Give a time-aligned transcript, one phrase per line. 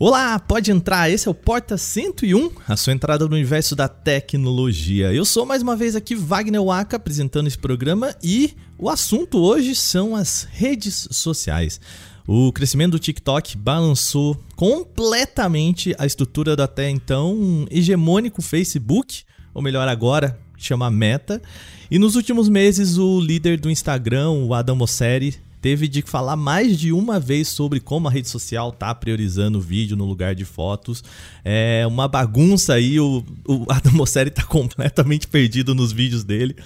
[0.00, 1.10] Olá, pode entrar.
[1.10, 5.12] Esse é o Porta 101, a sua entrada no universo da tecnologia.
[5.12, 9.74] Eu sou mais uma vez aqui Wagner Waka apresentando esse programa e o assunto hoje
[9.74, 11.80] são as redes sociais.
[12.28, 19.88] O crescimento do TikTok balançou completamente a estrutura do até então hegemônico Facebook, ou melhor
[19.88, 21.42] agora, chama Meta.
[21.90, 26.78] E nos últimos meses o líder do Instagram, o Adam Mosseri, teve de falar mais
[26.78, 31.02] de uma vez sobre como a rede social tá priorizando vídeo no lugar de fotos.
[31.44, 36.56] É uma bagunça aí, o, o Adam Mosseri tá completamente perdido nos vídeos dele.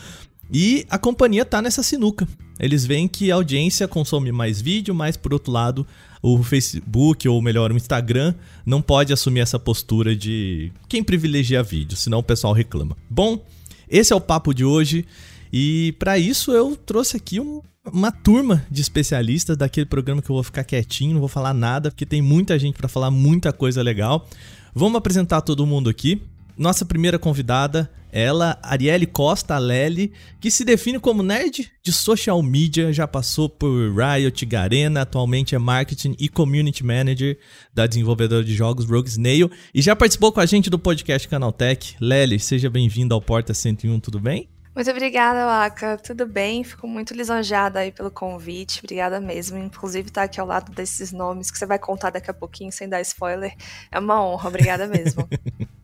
[0.52, 2.28] E a companhia tá nessa sinuca.
[2.60, 5.86] Eles veem que a audiência consome mais vídeo, mas por outro lado,
[6.22, 8.34] o Facebook, ou melhor, o Instagram,
[8.64, 12.96] não pode assumir essa postura de quem privilegia vídeo, senão o pessoal reclama.
[13.08, 13.42] Bom,
[13.88, 15.06] esse é o papo de hoje.
[15.52, 17.60] E para isso eu trouxe aqui um
[17.90, 21.90] uma turma de especialistas daquele programa que eu vou ficar quietinho, não vou falar nada,
[21.90, 24.28] porque tem muita gente para falar muita coisa legal.
[24.74, 26.22] Vamos apresentar todo mundo aqui.
[26.56, 32.92] Nossa primeira convidada, ela, Arielle Costa Lely, que se define como nerd de social media,
[32.92, 37.38] já passou por Riot, Garena, atualmente é marketing e community manager
[37.74, 41.96] da desenvolvedora de jogos Rogue Snail e já participou com a gente do podcast Canaltech.
[42.00, 44.51] Lely, seja bem-vindo ao Porta 101, tudo bem?
[44.74, 45.98] Muito obrigada, Waka.
[45.98, 46.64] Tudo bem?
[46.64, 48.80] Fico muito lisonjeada aí pelo convite.
[48.82, 49.58] Obrigada mesmo.
[49.58, 52.72] Inclusive, estar tá aqui ao lado desses nomes que você vai contar daqui a pouquinho,
[52.72, 53.54] sem dar spoiler.
[53.90, 54.48] É uma honra.
[54.48, 55.28] Obrigada mesmo.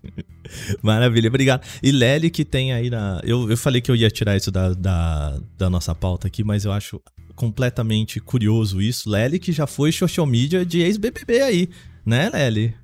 [0.82, 1.66] Maravilha, obrigado.
[1.82, 3.20] E Lely que tem aí na.
[3.22, 6.64] Eu, eu falei que eu ia tirar isso da, da, da nossa pauta aqui, mas
[6.64, 7.00] eu acho
[7.34, 9.10] completamente curioso isso.
[9.10, 11.68] Lely que já foi social media de ex-BBB aí,
[12.06, 12.74] né, Lely?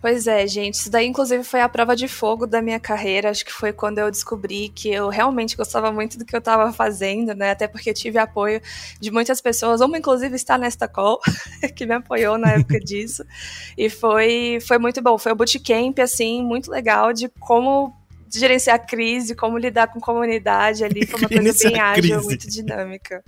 [0.00, 0.74] Pois é, gente.
[0.74, 3.30] Isso daí, inclusive, foi a prova de fogo da minha carreira.
[3.30, 6.72] Acho que foi quando eu descobri que eu realmente gostava muito do que eu estava
[6.72, 7.50] fazendo, né?
[7.50, 8.60] Até porque tive apoio
[9.00, 9.80] de muitas pessoas.
[9.80, 11.20] Uma, inclusive, está nesta call,
[11.74, 13.24] que me apoiou na época disso.
[13.76, 15.18] E foi, foi muito bom.
[15.18, 17.94] Foi um bootcamp, assim, muito legal de como
[18.38, 21.06] gerenciar a crise, como lidar com comunidade ali.
[21.06, 23.22] Foi uma coisa bem ágil, muito dinâmica.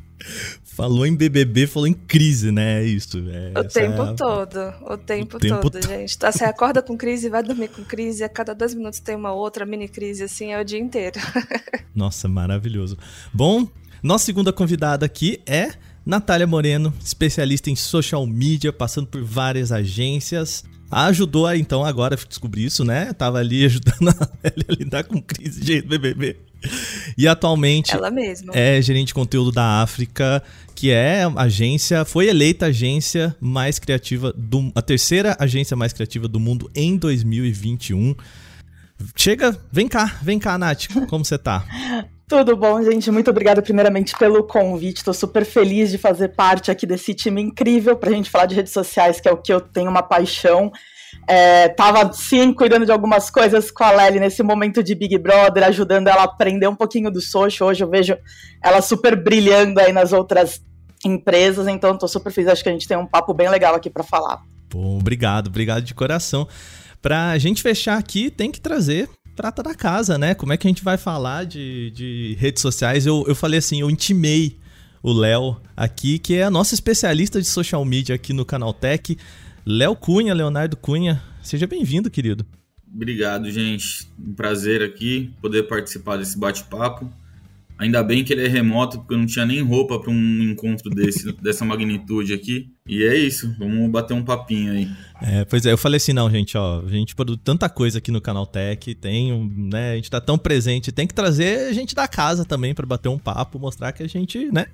[0.65, 2.83] Falou em BBB, falou em crise, né?
[2.83, 3.19] É isso.
[3.19, 4.15] É, o tempo é a...
[4.15, 4.75] todo.
[4.83, 5.89] O tempo, o tempo todo, to...
[5.89, 6.19] gente.
[6.19, 9.33] Tá, você acorda com crise, vai dormir com crise, a cada dois minutos tem uma
[9.33, 11.19] outra mini crise, assim, é o dia inteiro.
[11.95, 12.97] Nossa, maravilhoso.
[13.33, 13.69] Bom,
[14.03, 15.73] nossa segunda convidada aqui é
[16.07, 20.65] Natália Moreno, especialista em social media, passando por várias agências.
[20.91, 23.13] Ajudou a, então, agora descobrir isso, né?
[23.13, 26.37] Tava ali ajudando a lidar com crise de BBB.
[27.17, 28.53] E atualmente Ela mesma.
[28.55, 30.43] é gerente de conteúdo da África,
[30.75, 35.93] que é a agência, foi eleita a agência mais criativa do a terceira agência mais
[35.93, 38.15] criativa do mundo em 2021.
[39.15, 41.65] Chega, vem cá, vem cá, Nath, como você tá?
[42.29, 43.11] Tudo bom, gente?
[43.11, 44.99] Muito obrigada, primeiramente, pelo convite.
[44.99, 48.55] Estou super feliz de fazer parte aqui desse time incrível para a gente falar de
[48.55, 50.71] redes sociais, que é o que eu tenho uma paixão.
[51.27, 55.65] É, tava, sim, cuidando de algumas coisas com a Lely nesse momento de Big Brother,
[55.65, 57.71] ajudando ela a aprender um pouquinho do social.
[57.71, 58.15] Hoje eu vejo
[58.63, 60.61] ela super brilhando aí nas outras
[61.03, 62.51] empresas, então estou super feliz.
[62.51, 64.43] Acho que a gente tem um papo bem legal aqui para falar.
[64.71, 66.47] Bom, obrigado, obrigado de coração.
[67.01, 70.35] Para a gente fechar aqui, tem que trazer prata da casa, né?
[70.35, 73.07] Como é que a gente vai falar de, de redes sociais?
[73.07, 74.57] Eu, eu falei assim, eu intimei
[75.01, 79.17] o Léo aqui, que é a nossa especialista de social media aqui no Canal Tech.
[79.65, 82.45] Léo Cunha, Leonardo Cunha, seja bem-vindo, querido.
[82.93, 84.09] Obrigado, gente.
[84.19, 87.09] Um prazer aqui poder participar desse bate-papo.
[87.79, 90.91] Ainda bem que ele é remoto, porque eu não tinha nem roupa para um encontro
[90.91, 92.73] desse, dessa magnitude aqui.
[92.89, 94.89] E é isso, vamos bater um papinho aí.
[95.23, 98.11] É, pois é, eu falei assim, não, gente, ó, a gente produz tanta coisa aqui
[98.11, 102.09] no Canal Tech, tem, né, a gente tá tão presente, tem que trazer gente da
[102.09, 104.67] casa também para bater um papo, mostrar que a gente, né,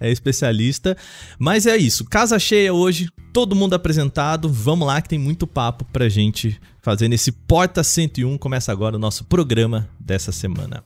[0.00, 0.96] é especialista.
[1.38, 5.84] Mas é isso, casa cheia hoje, todo mundo apresentado, vamos lá que tem muito papo
[5.92, 8.38] pra gente fazer nesse Porta 101.
[8.38, 10.84] Começa agora o nosso programa dessa semana.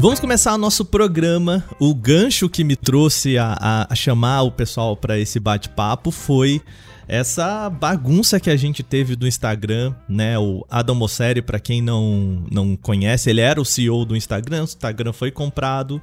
[0.00, 1.64] Vamos começar o nosso programa.
[1.80, 6.62] O gancho que me trouxe a, a, a chamar o pessoal para esse bate-papo foi
[7.08, 10.38] essa bagunça que a gente teve do Instagram, né?
[10.38, 14.60] O Adam Mosseri, para quem não, não conhece, ele era o CEO do Instagram.
[14.60, 16.00] O Instagram foi comprado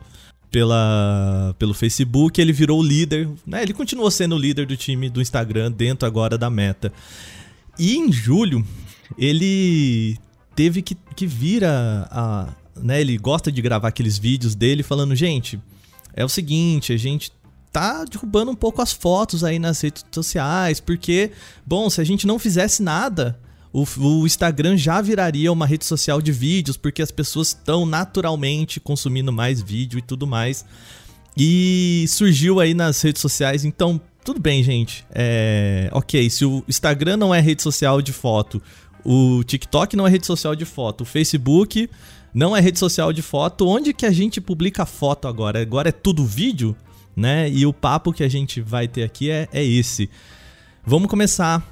[0.52, 3.64] pela, pelo Facebook, ele virou o líder, né?
[3.64, 6.92] Ele continuou sendo o líder do time do Instagram dentro agora da Meta.
[7.80, 8.66] E em julho,
[9.18, 10.18] ele
[10.54, 15.16] teve que, que vir a, a né, ele gosta de gravar aqueles vídeos dele falando,
[15.16, 15.60] gente,
[16.14, 17.32] é o seguinte, a gente
[17.72, 21.32] tá derrubando um pouco as fotos aí nas redes sociais, porque,
[21.66, 23.38] bom, se a gente não fizesse nada,
[23.74, 28.80] o, o, Instagram já viraria uma rede social de vídeos, porque as pessoas estão naturalmente
[28.80, 30.66] consumindo mais vídeo e tudo mais.
[31.38, 35.06] E surgiu aí nas redes sociais, então, tudo bem, gente.
[35.14, 38.62] É, ok, se o Instagram não é rede social de foto,
[39.04, 41.90] o TikTok não é rede social de foto, o Facebook
[42.36, 45.60] não é rede social de foto, onde que a gente publica foto agora?
[45.60, 46.76] Agora é tudo vídeo?
[47.16, 47.50] né?
[47.50, 50.10] E o papo que a gente vai ter aqui é, é esse.
[50.86, 51.64] Vamos começar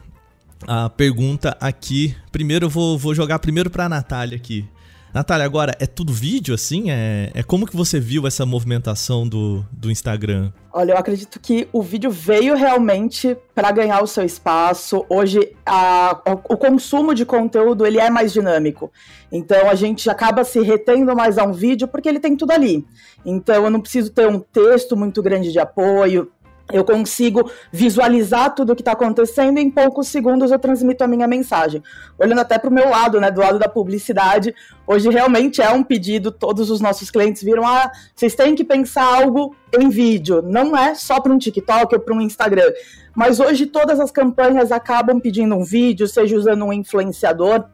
[0.65, 2.15] a pergunta aqui.
[2.31, 4.65] Primeiro eu vou, vou jogar primeiro para a Natália aqui.
[5.13, 6.89] Natália, agora é tudo vídeo assim?
[6.89, 10.51] É, é como que você viu essa movimentação do, do Instagram?
[10.73, 15.05] Olha, eu acredito que o vídeo veio realmente para ganhar o seu espaço.
[15.07, 16.19] Hoje, a,
[16.49, 18.91] o consumo de conteúdo ele é mais dinâmico.
[19.31, 22.83] Então, a gente acaba se retendo mais a um vídeo porque ele tem tudo ali.
[23.23, 26.31] Então, eu não preciso ter um texto muito grande de apoio
[26.71, 31.27] eu consigo visualizar tudo o que está acontecendo em poucos segundos eu transmito a minha
[31.27, 31.83] mensagem.
[32.17, 34.55] Olhando até para o meu lado, né, do lado da publicidade,
[34.87, 39.03] hoje realmente é um pedido, todos os nossos clientes viram, ah, vocês têm que pensar
[39.03, 42.71] algo em vídeo, não é só para um TikTok ou para um Instagram.
[43.13, 47.65] Mas hoje todas as campanhas acabam pedindo um vídeo, seja usando um influenciador,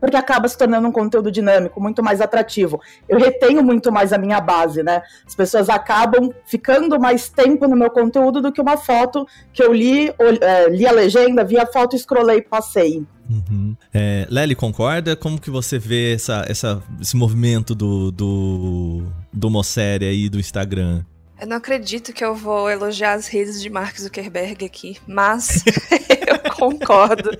[0.00, 2.80] porque acaba se tornando um conteúdo dinâmico, muito mais atrativo.
[3.08, 5.02] Eu retenho muito mais a minha base, né?
[5.26, 9.72] As pessoas acabam ficando mais tempo no meu conteúdo do que uma foto que eu
[9.72, 10.08] li,
[10.40, 13.06] é, li a legenda, vi a foto, scrollei e passei.
[13.28, 13.76] Uhum.
[13.92, 15.14] É, Lely, concorda?
[15.14, 19.02] Como que você vê essa, essa, esse movimento do, do,
[19.32, 21.04] do Mossérie aí do Instagram?
[21.40, 25.62] Eu não acredito que eu vou elogiar as redes de Mark Zuckerberg aqui, mas
[26.26, 27.30] eu concordo.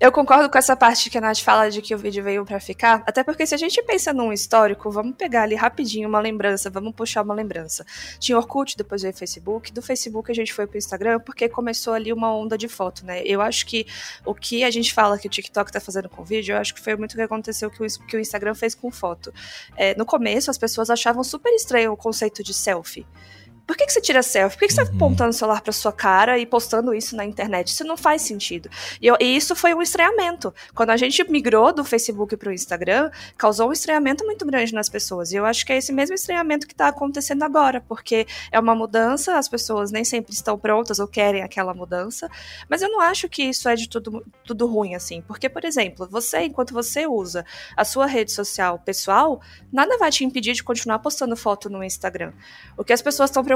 [0.00, 2.58] Eu concordo com essa parte que a Nath fala de que o vídeo veio para
[2.58, 6.70] ficar, até porque se a gente pensa num histórico, vamos pegar ali rapidinho uma lembrança,
[6.70, 7.84] vamos puxar uma lembrança.
[8.18, 12.14] Tinha Orkut, depois veio Facebook, do Facebook a gente foi pro Instagram porque começou ali
[12.14, 13.22] uma onda de foto, né?
[13.22, 13.86] Eu acho que
[14.24, 16.80] o que a gente fala que o TikTok tá fazendo com vídeo, eu acho que
[16.80, 19.30] foi muito o que aconteceu que o, que o Instagram fez com foto.
[19.76, 23.06] É, no começo as pessoas achavam super estranho o conceito de selfie
[23.66, 24.56] por que, que você tira selfie?
[24.56, 24.98] Por que, que você tá uhum.
[24.98, 27.68] tá apontando o celular pra sua cara e postando isso na internet?
[27.68, 28.70] Isso não faz sentido.
[29.02, 30.54] E, eu, e isso foi um estranhamento.
[30.72, 35.32] Quando a gente migrou do Facebook pro Instagram, causou um estranhamento muito grande nas pessoas.
[35.32, 38.74] E eu acho que é esse mesmo estranhamento que tá acontecendo agora, porque é uma
[38.74, 42.30] mudança, as pessoas nem sempre estão prontas ou querem aquela mudança.
[42.68, 45.20] Mas eu não acho que isso é de tudo, tudo ruim, assim.
[45.22, 47.44] Porque, por exemplo, você, enquanto você usa
[47.76, 49.40] a sua rede social pessoal,
[49.72, 52.32] nada vai te impedir de continuar postando foto no Instagram.
[52.76, 53.55] O que as pessoas estão preocupadas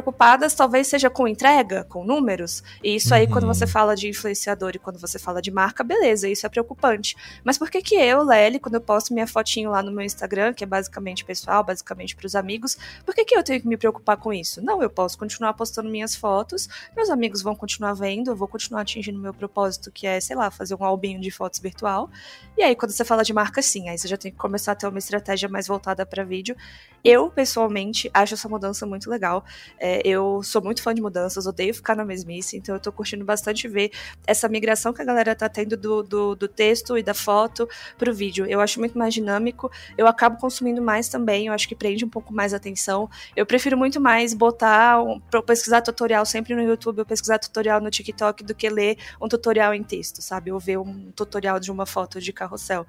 [0.57, 2.63] talvez seja com entrega, com números.
[2.83, 3.33] E isso aí, uhum.
[3.33, 7.17] quando você fala de influenciador e quando você fala de marca, beleza, isso é preocupante.
[7.45, 10.53] Mas por que que eu, Lely, quando eu posto minha fotinho lá no meu Instagram,
[10.53, 13.77] que é basicamente pessoal, basicamente para os amigos, por que que eu tenho que me
[13.77, 14.63] preocupar com isso?
[14.63, 18.83] Não, eu posso continuar postando minhas fotos, meus amigos vão continuar vendo, eu vou continuar
[18.83, 22.11] atingindo meu propósito, que é, sei lá, fazer um albinho de fotos virtual.
[22.57, 24.75] E aí, quando você fala de marca, sim, aí você já tem que começar a
[24.75, 26.57] ter uma estratégia mais voltada para vídeo.
[27.03, 29.45] Eu, pessoalmente, acho essa mudança muito legal.
[29.79, 33.25] É, eu sou muito fã de mudanças, odeio ficar na mesmice, então eu tô curtindo
[33.25, 33.91] bastante ver
[34.27, 38.13] essa migração que a galera tá tendo do, do, do texto e da foto pro
[38.15, 38.47] vídeo.
[38.47, 42.09] Eu acho muito mais dinâmico, eu acabo consumindo mais também, eu acho que prende um
[42.09, 43.09] pouco mais a atenção.
[43.35, 47.91] Eu prefiro muito mais botar, um, pesquisar tutorial sempre no YouTube, ou pesquisar tutorial no
[47.91, 50.53] TikTok, do que ler um tutorial em texto, sabe?
[50.53, 52.87] Ou ver um tutorial de uma foto de carrossel.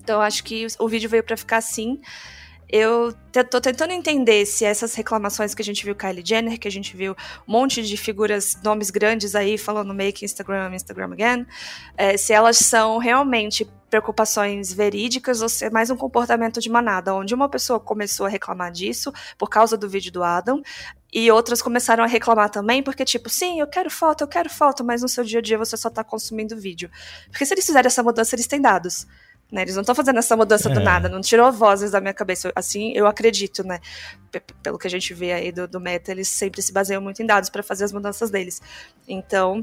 [0.00, 2.00] Então, acho que o vídeo veio para ficar assim.
[2.70, 3.14] Eu
[3.50, 6.94] tô tentando entender se essas reclamações que a gente viu Kylie Jenner, que a gente
[6.94, 11.46] viu um monte de figuras, nomes grandes aí falando make Instagram, Instagram again,
[11.96, 17.14] é, se elas são realmente preocupações verídicas ou se é mais um comportamento de manada,
[17.14, 20.62] onde uma pessoa começou a reclamar disso por causa do vídeo do Adam
[21.12, 24.84] e outras começaram a reclamar também, porque, tipo, sim, eu quero foto, eu quero foto,
[24.84, 26.90] mas no seu dia a dia você só tá consumindo vídeo.
[27.30, 29.06] Porque se eles fizerem essa mudança, eles têm dados.
[29.50, 29.62] Né?
[29.62, 30.74] Eles não estão fazendo essa mudança é.
[30.74, 32.52] do nada, não tirou vozes da minha cabeça.
[32.54, 33.80] Assim, eu acredito, né?
[34.30, 37.22] P pelo que a gente vê aí do, do Meta, eles sempre se baseiam muito
[37.22, 38.60] em dados para fazer as mudanças deles.
[39.06, 39.62] Então,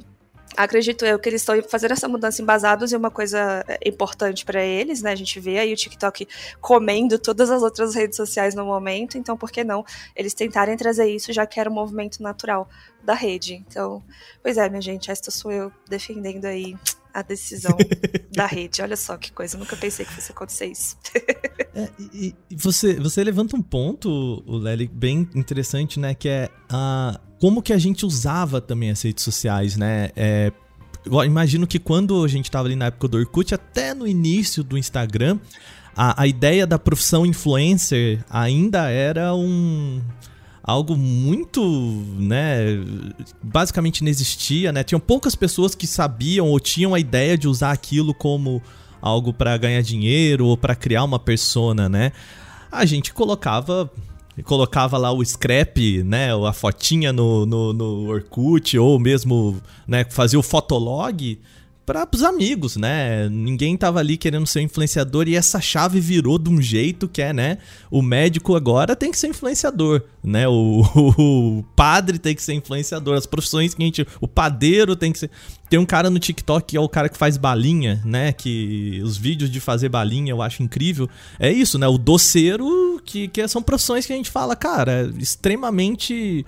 [0.58, 4.64] acredito eu que eles estão fazendo essa mudança embasados em uma coisa é, importante para
[4.64, 5.12] eles, né?
[5.12, 6.28] A gente vê aí o TikTok
[6.62, 11.08] comendo todas as outras redes sociais no momento, então por que não eles tentarem trazer
[11.08, 12.68] isso, já que era um movimento natural
[13.06, 13.64] da rede.
[13.68, 14.04] Então,
[14.42, 16.76] pois é, minha gente, esta sou eu defendendo aí
[17.14, 17.78] a decisão
[18.34, 18.82] da rede.
[18.82, 20.98] Olha só que coisa, eu nunca pensei que fosse acontecer isso.
[21.74, 26.14] é, e, e, você, você levanta um ponto, o Lely, bem interessante, né?
[26.14, 30.10] Que é a, como que a gente usava também as redes sociais, né?
[30.16, 30.52] É,
[31.26, 34.78] imagino que quando a gente estava ali na época do Orkut, até no início do
[34.78, 35.40] Instagram,
[35.96, 40.02] a, a ideia da profissão influencer ainda era um
[40.66, 41.64] algo muito,
[42.18, 42.84] né,
[43.42, 44.84] basicamente não existia, né?
[44.84, 48.60] Tinham poucas pessoas que sabiam ou tinham a ideia de usar aquilo como
[49.00, 52.12] algo para ganhar dinheiro ou para criar uma persona, né?
[52.72, 53.92] A gente colocava
[54.44, 60.38] colocava lá o scrap, né, a fotinha no, no, no Orkut ou mesmo, né, fazia
[60.38, 61.40] o fotolog
[61.86, 63.30] para os amigos, né?
[63.30, 67.32] Ninguém tava ali querendo ser influenciador e essa chave virou de um jeito que é,
[67.32, 67.60] né?
[67.92, 70.48] O médico agora tem que ser influenciador, né?
[70.48, 74.96] O, o, o, padre tem que ser influenciador, as profissões que a gente, o padeiro
[74.96, 75.30] tem que ser.
[75.70, 78.34] Tem um cara no TikTok que é o cara que faz balinha, né?
[78.34, 81.08] Que os vídeos de fazer balinha eu acho incrível.
[81.40, 81.88] É isso, né?
[81.88, 86.44] O doceiro que, que são profissões que a gente fala, cara, extremamente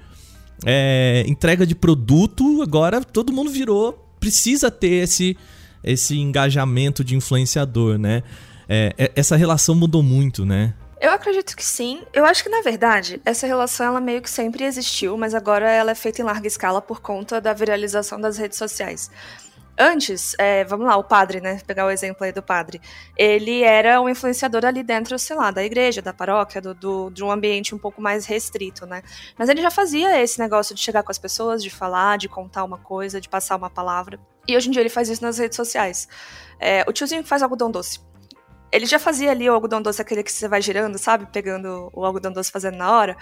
[0.65, 5.37] é, entrega de produto, agora todo mundo virou precisa ter esse,
[5.81, 8.23] esse engajamento de influenciador, né?
[8.67, 10.73] É, é, essa relação mudou muito, né?
[10.99, 12.01] Eu acredito que sim.
[12.11, 15.91] Eu acho que, na verdade, essa relação ela meio que sempre existiu, mas agora ela
[15.91, 19.09] é feita em larga escala por conta da viralização das redes sociais.
[19.79, 21.61] Antes, é, vamos lá, o padre, né?
[21.67, 22.81] Pegar o exemplo aí do padre.
[23.15, 27.23] Ele era um influenciador ali dentro, sei lá, da igreja, da paróquia, do, do, de
[27.23, 29.03] um ambiente um pouco mais restrito, né?
[29.37, 32.63] Mas ele já fazia esse negócio de chegar com as pessoas, de falar, de contar
[32.63, 34.19] uma coisa, de passar uma palavra.
[34.47, 36.07] E hoje em dia ele faz isso nas redes sociais.
[36.59, 37.99] É, o tiozinho faz algodão doce.
[38.71, 41.27] Ele já fazia ali o algodão doce, aquele que você vai girando, sabe?
[41.31, 43.15] Pegando o algodão doce fazendo na hora.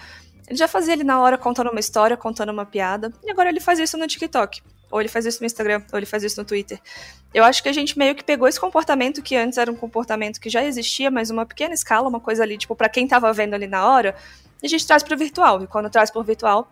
[0.48, 3.12] Ele já fazia ali na hora, contando uma história, contando uma piada.
[3.24, 4.62] E agora ele faz isso no TikTok.
[4.92, 6.80] Ou ele faz isso no Instagram, ou ele faz isso no Twitter.
[7.34, 10.39] Eu acho que a gente meio que pegou esse comportamento que antes era um comportamento
[10.39, 13.54] que já existia, mas uma pequena escala, uma coisa ali, tipo, para quem tava vendo
[13.54, 14.15] ali na hora,
[14.63, 15.63] a gente traz pro virtual.
[15.63, 16.72] E quando traz pro virtual,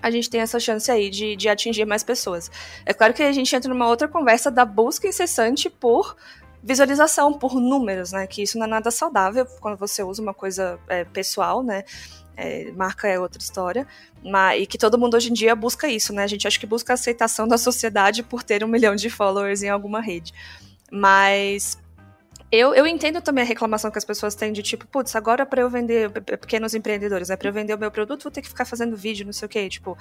[0.00, 2.50] a gente tem essa chance aí de, de atingir mais pessoas.
[2.86, 6.16] É claro que a gente entra numa outra conversa da busca incessante por
[6.62, 8.26] visualização, por números, né?
[8.26, 11.84] Que isso não é nada saudável quando você usa uma coisa é, pessoal, né?
[12.40, 13.84] É, marca é outra história,
[14.22, 16.22] mas, e que todo mundo hoje em dia busca isso, né?
[16.22, 19.64] A gente acha que busca a aceitação da sociedade por ter um milhão de followers
[19.64, 20.32] em alguma rede.
[20.88, 21.76] Mas
[22.52, 25.62] eu, eu entendo também a reclamação que as pessoas têm de tipo, putz, agora para
[25.62, 27.36] eu vender pequenos empreendedores, né?
[27.36, 29.48] Para eu vender o meu produto, vou ter que ficar fazendo vídeo, não sei o
[29.48, 29.98] quê, tipo.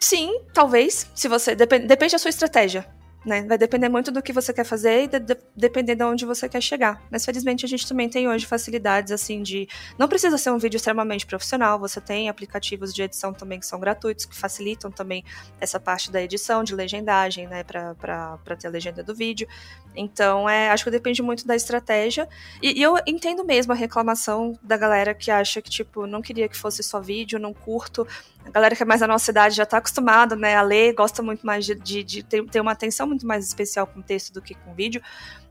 [0.00, 2.86] Sim, talvez, se você depende, depende da sua estratégia
[3.26, 3.42] né?
[3.42, 6.48] Vai depender muito do que você quer fazer e de, de, depender de onde você
[6.48, 7.02] quer chegar.
[7.10, 9.68] Mas felizmente a gente também tem hoje facilidades assim de.
[9.98, 13.80] Não precisa ser um vídeo extremamente profissional, você tem aplicativos de edição também que são
[13.80, 15.24] gratuitos, que facilitam também
[15.60, 17.64] essa parte da edição, de legendagem, né?
[17.64, 19.48] Para ter a legenda do vídeo.
[19.96, 22.28] Então, é, acho que depende muito da estratégia.
[22.62, 26.48] E, e, eu entendo mesmo a reclamação da galera que acha que, tipo, não queria
[26.48, 28.06] que fosse só vídeo, não curto.
[28.46, 31.22] A galera que é mais da nossa idade já está acostumada, né, a ler, gosta
[31.22, 34.40] muito mais de, de, de ter, ter, uma atenção muito mais especial com texto do
[34.40, 35.02] que com vídeo.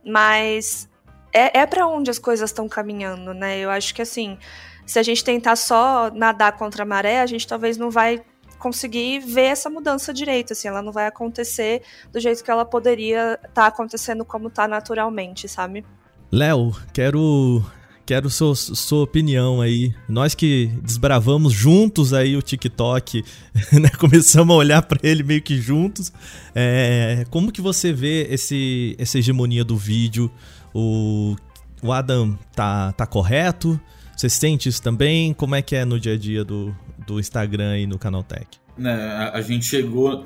[0.03, 0.89] Mas
[1.33, 3.59] é, é para onde as coisas estão caminhando, né?
[3.59, 4.37] Eu acho que, assim,
[4.85, 8.23] se a gente tentar só nadar contra a maré, a gente talvez não vai
[8.57, 13.33] conseguir ver essa mudança direito, assim, ela não vai acontecer do jeito que ela poderia
[13.33, 15.85] estar tá acontecendo como está naturalmente, sabe?
[16.31, 17.63] Léo, quero
[18.05, 19.93] quero sua, sua opinião aí.
[20.07, 23.23] Nós que desbravamos juntos aí o TikTok,
[23.73, 23.89] né?
[23.97, 26.13] Começamos a olhar para ele meio que juntos.
[26.53, 30.31] É, como que você vê esse, essa hegemonia do vídeo?
[30.73, 31.35] O,
[31.81, 33.79] o Adam tá, tá correto?
[34.15, 35.33] Você sente isso também?
[35.33, 38.59] Como é que é no dia a dia do, do Instagram e no Canaltech?
[38.77, 40.25] Né, a, a, gente chegou,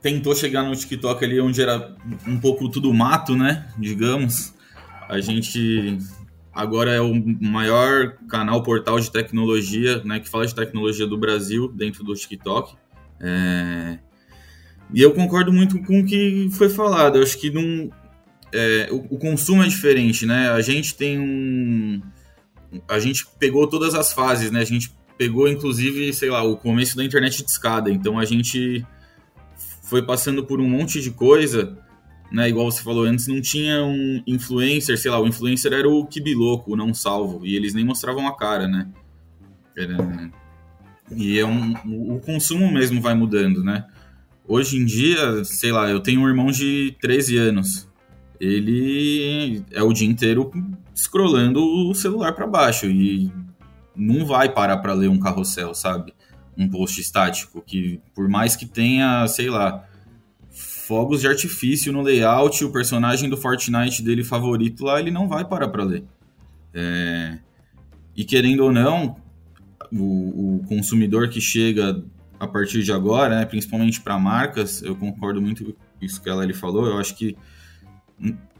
[0.00, 1.94] tentou chegar no TikTok ali onde era
[2.26, 3.68] um pouco tudo mato, né?
[3.78, 4.52] Digamos.
[5.08, 5.98] A gente
[6.52, 10.20] agora é o maior canal portal de tecnologia, né?
[10.20, 12.74] Que fala de tecnologia do Brasil dentro do TikTok.
[13.20, 13.98] É...
[14.92, 17.16] E eu concordo muito com o que foi falado.
[17.16, 17.90] Eu acho que não,
[18.52, 20.50] é, o, o, consumo é diferente, né?
[20.50, 22.02] A gente tem um.
[22.88, 24.60] A gente pegou todas as fases, né?
[24.60, 27.90] A gente pegou, inclusive, sei lá, o começo da internet de escada.
[27.90, 28.84] Então a gente
[29.82, 31.78] foi passando por um monte de coisa,
[32.32, 32.48] né?
[32.48, 36.74] Igual você falou antes, não tinha um influencer, sei lá, o influencer era o Kibiloco,
[36.74, 38.88] não salvo, e eles nem mostravam a cara, né?
[39.76, 40.30] Era...
[41.14, 41.74] E é um,
[42.14, 43.84] o consumo mesmo vai mudando, né?
[44.48, 47.88] Hoje em dia, sei lá, eu tenho um irmão de 13 anos.
[48.40, 50.50] Ele é o dia inteiro
[50.94, 53.30] scrollando o celular para baixo e
[53.94, 56.14] não vai parar para ler um carrossel, sabe?
[56.56, 59.86] Um post estático, que por mais que tenha, sei lá,
[60.86, 65.44] fogos de artifício no layout, o personagem do Fortnite dele favorito lá, ele não vai
[65.44, 66.04] parar para ler.
[66.74, 67.38] É...
[68.16, 69.16] E querendo ou não,
[69.92, 72.02] o, o, consumidor que chega
[72.38, 76.52] a partir de agora, né, principalmente para marcas, eu concordo muito com isso que ela
[76.52, 77.36] falou, eu acho que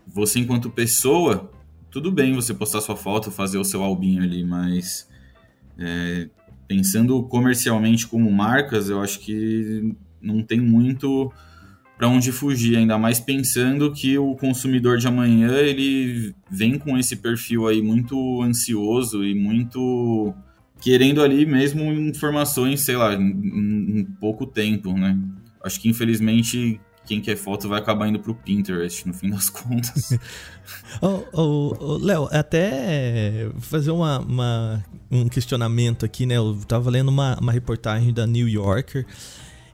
[0.06, 1.50] você enquanto pessoa
[1.90, 5.08] tudo bem você postar sua foto, fazer o seu albinho ali, mas
[5.76, 6.30] é,
[6.66, 11.30] pensando comercialmente como marcas, eu acho que não tem muito
[12.02, 17.14] para onde fugir, ainda mais pensando que o consumidor de amanhã ele vem com esse
[17.14, 20.34] perfil aí muito ansioso e muito
[20.80, 25.16] querendo ali mesmo informações, sei lá, em, em pouco tempo, né?
[25.62, 30.18] Acho que infelizmente quem quer foto vai acabar indo pro Pinterest, no fim das contas.
[31.00, 36.36] oh, oh, oh, Léo, até fazer uma, uma, um questionamento aqui, né?
[36.36, 39.06] Eu tava lendo uma, uma reportagem da New Yorker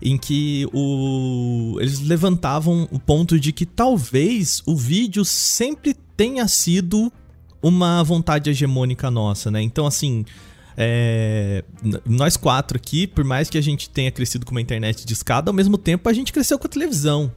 [0.00, 7.12] em que o, eles levantavam o ponto de que talvez o vídeo sempre tenha sido
[7.62, 9.61] uma vontade hegemônica nossa, né?
[9.61, 10.25] Então, assim,
[10.76, 11.64] é,
[12.07, 15.50] nós quatro aqui, por mais que a gente tenha crescido com uma internet de escada,
[15.50, 17.33] ao mesmo tempo a gente cresceu com a televisão,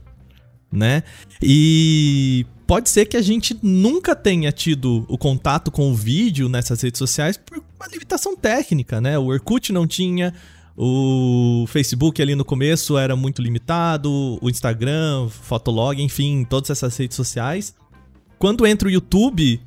[0.70, 1.02] né?
[1.42, 6.80] E pode ser que a gente nunca tenha tido o contato com o vídeo nessas
[6.80, 9.18] redes sociais por uma limitação técnica, né?
[9.18, 10.32] O Orkut não tinha,
[10.76, 17.16] o Facebook ali no começo era muito limitado, o Instagram, Fotolog, enfim, todas essas redes
[17.16, 17.74] sociais.
[18.38, 19.60] Quando entra o YouTube,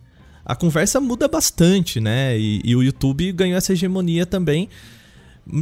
[0.44, 2.38] a conversa muda bastante, né?
[2.38, 4.68] E, e, o YouTube ganhou essa hegemonia também.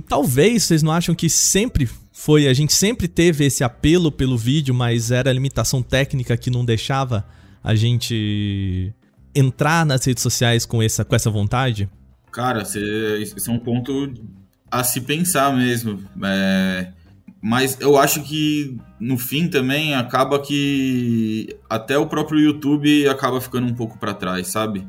[0.08, 4.74] Talvez vocês não acham que sempre foi, a gente sempre teve esse apelo pelo vídeo,
[4.74, 7.26] mas era a limitação técnica que não deixava
[7.62, 8.94] a gente
[9.36, 11.90] entrar nas redes sociais com essa, com essa vontade?
[12.32, 14.12] Cara, esse é um ponto
[14.80, 16.00] a se pensar mesmo.
[16.24, 16.92] É
[17.46, 23.68] mas eu acho que no fim também acaba que até o próprio YouTube acaba ficando
[23.68, 24.88] um pouco para trás, sabe?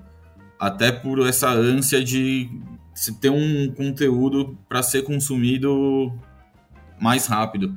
[0.56, 2.48] Até por essa ânsia de
[2.94, 6.16] se ter um conteúdo para ser consumido
[7.00, 7.76] mais rápido.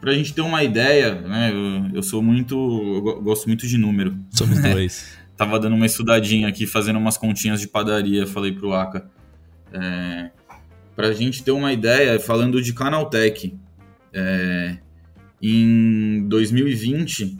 [0.00, 1.52] Pra gente ter uma ideia, né?
[1.52, 2.54] Eu, eu sou muito.
[2.54, 4.16] Eu gosto muito de número.
[4.30, 5.18] Somos dois.
[5.36, 9.06] Tava dando uma estudadinha aqui, fazendo umas continhas de padaria, falei pro Aka.
[9.70, 10.30] É,
[10.94, 13.54] pra gente ter uma ideia, falando de Canaltech,
[14.12, 14.78] é,
[15.40, 17.38] em 2020,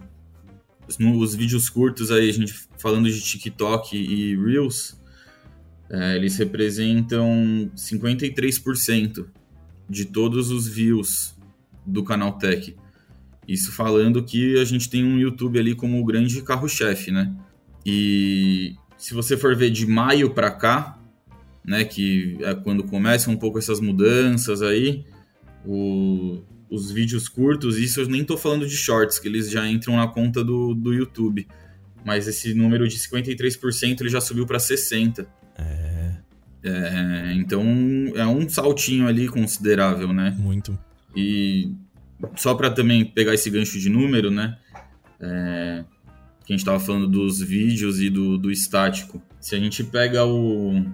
[0.98, 5.00] os vídeos curtos aí, a gente falando de TikTok e Reels,
[5.90, 9.26] é, eles representam 53%
[9.88, 11.36] de todos os views
[11.86, 12.74] do canal Tech.
[13.46, 17.34] Isso falando que a gente tem um YouTube ali como o grande carro-chefe, né?
[17.84, 20.98] E se você for ver de maio para cá,
[21.64, 25.04] né, que é quando começam um pouco essas mudanças aí,
[25.64, 29.96] o, os vídeos curtos, isso eu nem tô falando de shorts, que eles já entram
[29.96, 31.46] na conta do, do YouTube.
[32.04, 35.26] Mas esse número de 53% ele já subiu para 60%.
[35.56, 36.14] É.
[36.64, 37.32] é.
[37.34, 37.62] Então
[38.16, 40.36] é um saltinho ali considerável, né?
[40.38, 40.76] Muito.
[41.14, 41.72] E
[42.36, 44.56] só para também pegar esse gancho de número, né?
[45.20, 45.84] É,
[46.44, 49.22] que a gente estava falando dos vídeos e do, do estático.
[49.40, 50.84] Se a gente pega o,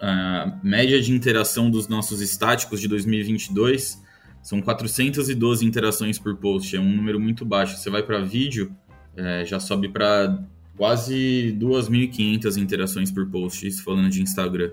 [0.00, 4.02] a média de interação dos nossos estáticos de 2022,
[4.42, 7.76] são 412 interações por post, é um número muito baixo.
[7.76, 8.72] Você vai para vídeo,
[9.16, 10.38] é, já sobe para
[10.76, 14.70] quase 2.500 interações por post, isso falando de Instagram.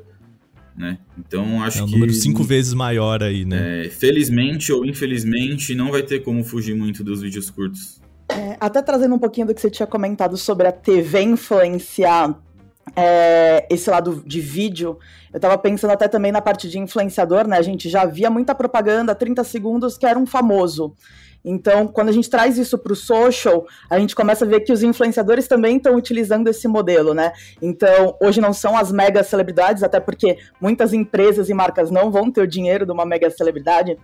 [0.75, 0.97] Né?
[1.17, 1.83] Então acho que.
[1.83, 3.85] É um número cinco vezes maior aí, né?
[3.85, 8.01] É, felizmente ou infelizmente, não vai ter como fugir muito dos vídeos curtos.
[8.29, 12.39] É, até trazendo um pouquinho do que você tinha comentado sobre a TV influenciar
[12.95, 14.97] é, esse lado de vídeo,
[15.33, 17.57] eu tava pensando até também na parte de influenciador, né?
[17.57, 20.93] A gente já via muita propaganda, 30 segundos, que era um famoso.
[21.45, 24.71] Então, quando a gente traz isso para o social, a gente começa a ver que
[24.71, 27.33] os influenciadores também estão utilizando esse modelo, né?
[27.61, 32.31] Então, hoje não são as mega celebridades, até porque muitas empresas e marcas não vão
[32.31, 33.97] ter o dinheiro de uma mega celebridade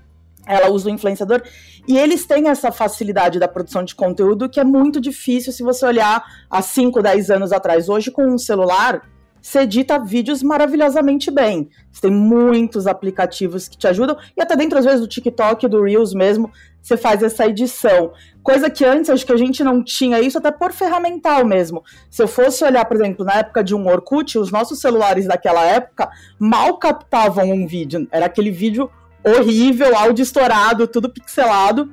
[0.49, 1.41] ela usa o influenciador,
[1.88, 5.85] e eles têm essa facilidade da produção de conteúdo que é muito difícil se você
[5.85, 7.88] olhar há 5, 10 anos atrás.
[7.88, 9.07] Hoje, com um celular,
[9.41, 11.69] você edita vídeos maravilhosamente bem.
[11.91, 15.83] Você tem muitos aplicativos que te ajudam, e até dentro, às vezes, do TikTok, do
[15.83, 18.12] Reels mesmo, você faz essa edição.
[18.41, 21.83] Coisa que antes, acho que a gente não tinha isso, até por ferramental mesmo.
[22.09, 25.63] Se eu fosse olhar, por exemplo, na época de um Orkut, os nossos celulares daquela
[25.63, 28.07] época mal captavam um vídeo.
[28.12, 28.89] Era aquele vídeo
[29.23, 31.91] horrível, áudio estourado, tudo pixelado,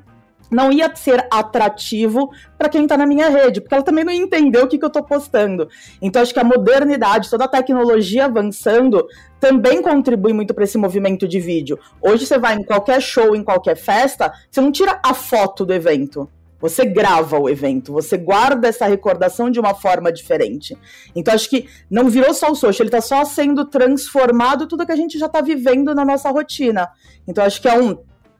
[0.50, 4.64] não ia ser atrativo para quem está na minha rede, porque ela também não entendeu
[4.64, 5.68] o que, que eu estou postando.
[6.00, 9.06] Então, acho que a modernidade, toda a tecnologia avançando,
[9.40, 11.78] também contribui muito para esse movimento de vídeo.
[12.00, 15.72] Hoje você vai em qualquer show, em qualquer festa, você não tira a foto do
[15.72, 16.30] evento.
[16.60, 20.76] Você grava o evento, você guarda essa recordação de uma forma diferente.
[21.14, 24.92] Então acho que não virou só o social, ele está só sendo transformado tudo que
[24.92, 26.88] a gente já está vivendo na nossa rotina.
[27.28, 27.98] Então acho que é um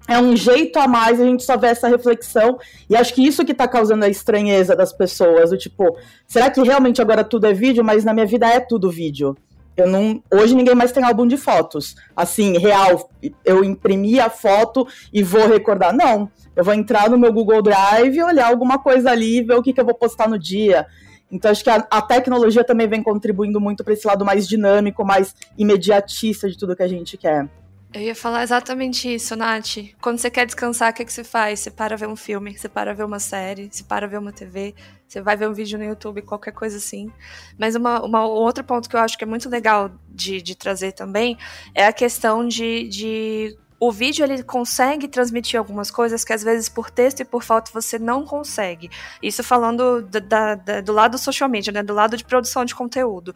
[0.09, 3.45] é um jeito a mais, a gente só vê essa reflexão, e acho que isso
[3.45, 5.99] que tá causando a estranheza das pessoas, o tipo,
[6.29, 9.37] será que realmente agora tudo é vídeo, mas na minha vida é tudo vídeo?
[9.77, 13.11] Eu não, hoje ninguém mais tem álbum de fotos, assim, real,
[13.45, 18.23] eu imprimi a foto e vou recordar, não, eu vou entrar no meu Google Drive,
[18.23, 20.87] olhar alguma coisa ali, ver o que, que eu vou postar no dia,
[21.31, 25.05] então acho que a, a tecnologia também vem contribuindo muito para esse lado mais dinâmico,
[25.05, 27.49] mais imediatista de tudo que a gente quer.
[27.93, 29.79] Eu ia falar exatamente isso, Nath.
[30.01, 31.61] Quando você quer descansar, o que, que você faz?
[31.61, 34.75] Você para ver um filme, você para ver uma série, você para ver uma TV,
[35.07, 37.13] você vai ver um vídeo no YouTube, qualquer coisa assim.
[37.59, 40.55] Mas uma, uma, um outro ponto que eu acho que é muito legal de, de
[40.55, 41.39] trazer também
[41.75, 46.69] é a questão de, de o vídeo ele consegue transmitir algumas coisas que às vezes
[46.69, 48.91] por texto e por foto você não consegue.
[49.23, 53.35] Isso falando da, da, do lado social media, né, do lado de produção de conteúdo.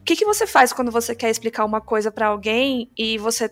[0.00, 3.50] O que, que você faz quando você quer explicar uma coisa para alguém e você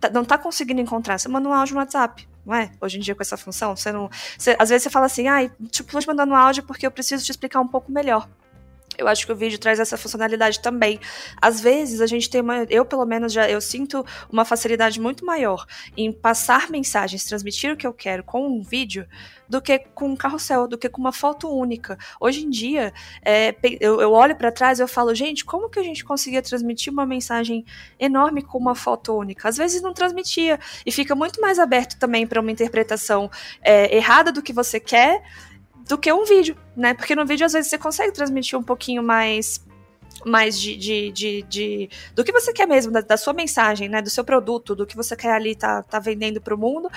[0.00, 2.70] Tá, não tá conseguindo encontrar, você manda um áudio no WhatsApp, não é?
[2.80, 4.08] Hoje em dia com essa função, você não.
[4.38, 7.30] Você, às vezes você fala assim, ah, tipo, te mandando áudio porque eu preciso te
[7.30, 8.28] explicar um pouco melhor.
[8.98, 11.00] Eu acho que o vídeo traz essa funcionalidade também.
[11.40, 15.24] Às vezes a gente tem uma, eu pelo menos já eu sinto uma facilidade muito
[15.24, 19.06] maior em passar mensagens, transmitir o que eu quero com um vídeo
[19.48, 21.96] do que com um carrossel, do que com uma foto única.
[22.20, 22.92] Hoje em dia,
[23.24, 26.42] é, eu, eu, olho para trás e eu falo, gente, como que a gente conseguia
[26.42, 27.64] transmitir uma mensagem
[27.98, 29.48] enorme com uma foto única?
[29.48, 33.30] Às vezes não transmitia e fica muito mais aberto também para uma interpretação
[33.62, 35.22] é, errada do que você quer
[35.88, 36.94] do que um vídeo, né?
[36.94, 39.64] Porque no vídeo às vezes você consegue transmitir um pouquinho mais
[40.24, 44.00] mais de, de, de, de, do que você quer mesmo, da, da, sua mensagem, né?
[44.00, 46.90] Do seu produto, do que você quer ali tá, tá vendendo para o mundo,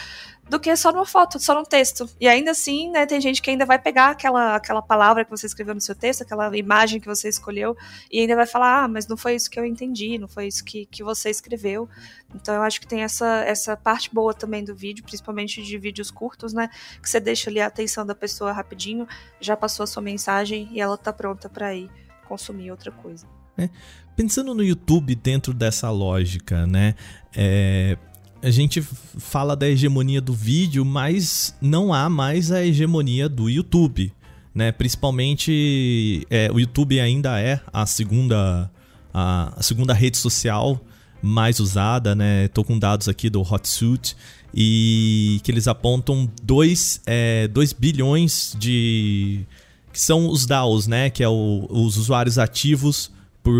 [0.50, 2.10] do que só numa foto, só num texto.
[2.20, 5.46] E ainda assim, né, tem gente que ainda vai pegar aquela, aquela palavra que você
[5.46, 7.76] escreveu no seu texto, aquela imagem que você escolheu,
[8.12, 10.64] e ainda vai falar, ah, mas não foi isso que eu entendi, não foi isso
[10.64, 11.88] que, que você escreveu.
[12.34, 16.10] Então eu acho que tem essa, essa parte boa também do vídeo, principalmente de vídeos
[16.10, 16.70] curtos, né?
[17.02, 19.08] Que você deixa ali a atenção da pessoa rapidinho,
[19.40, 21.90] já passou a sua mensagem e ela tá pronta para ir
[22.30, 23.26] consumir outra coisa.
[23.58, 23.68] É,
[24.16, 26.94] pensando no YouTube dentro dessa lógica, né?
[27.36, 27.98] É,
[28.42, 34.14] a gente fala da hegemonia do vídeo, mas não há mais a hegemonia do YouTube,
[34.54, 34.72] né?
[34.72, 38.72] Principalmente é, o YouTube ainda é a segunda
[39.14, 40.80] a, a, segunda rede social
[41.22, 42.48] mais usada, né?
[42.50, 44.16] Tô com dados aqui do Hotsuite
[44.54, 49.46] e que eles apontam 2 é, bilhões de
[49.92, 51.10] que são os DAOs, né?
[51.10, 53.12] Que é o, os usuários ativos
[53.44, 53.54] por,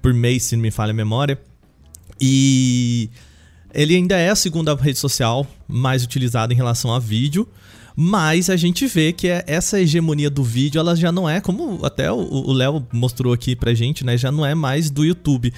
[0.00, 1.38] por mês, se não me falha a memória.
[2.20, 3.08] E
[3.72, 7.48] ele ainda é a segunda rede social mais utilizada em relação a vídeo.
[7.96, 11.84] Mas a gente vê que é essa hegemonia do vídeo, ela já não é, como
[11.84, 14.16] até o Léo mostrou aqui pra gente, né?
[14.16, 15.52] Já não é mais do YouTube.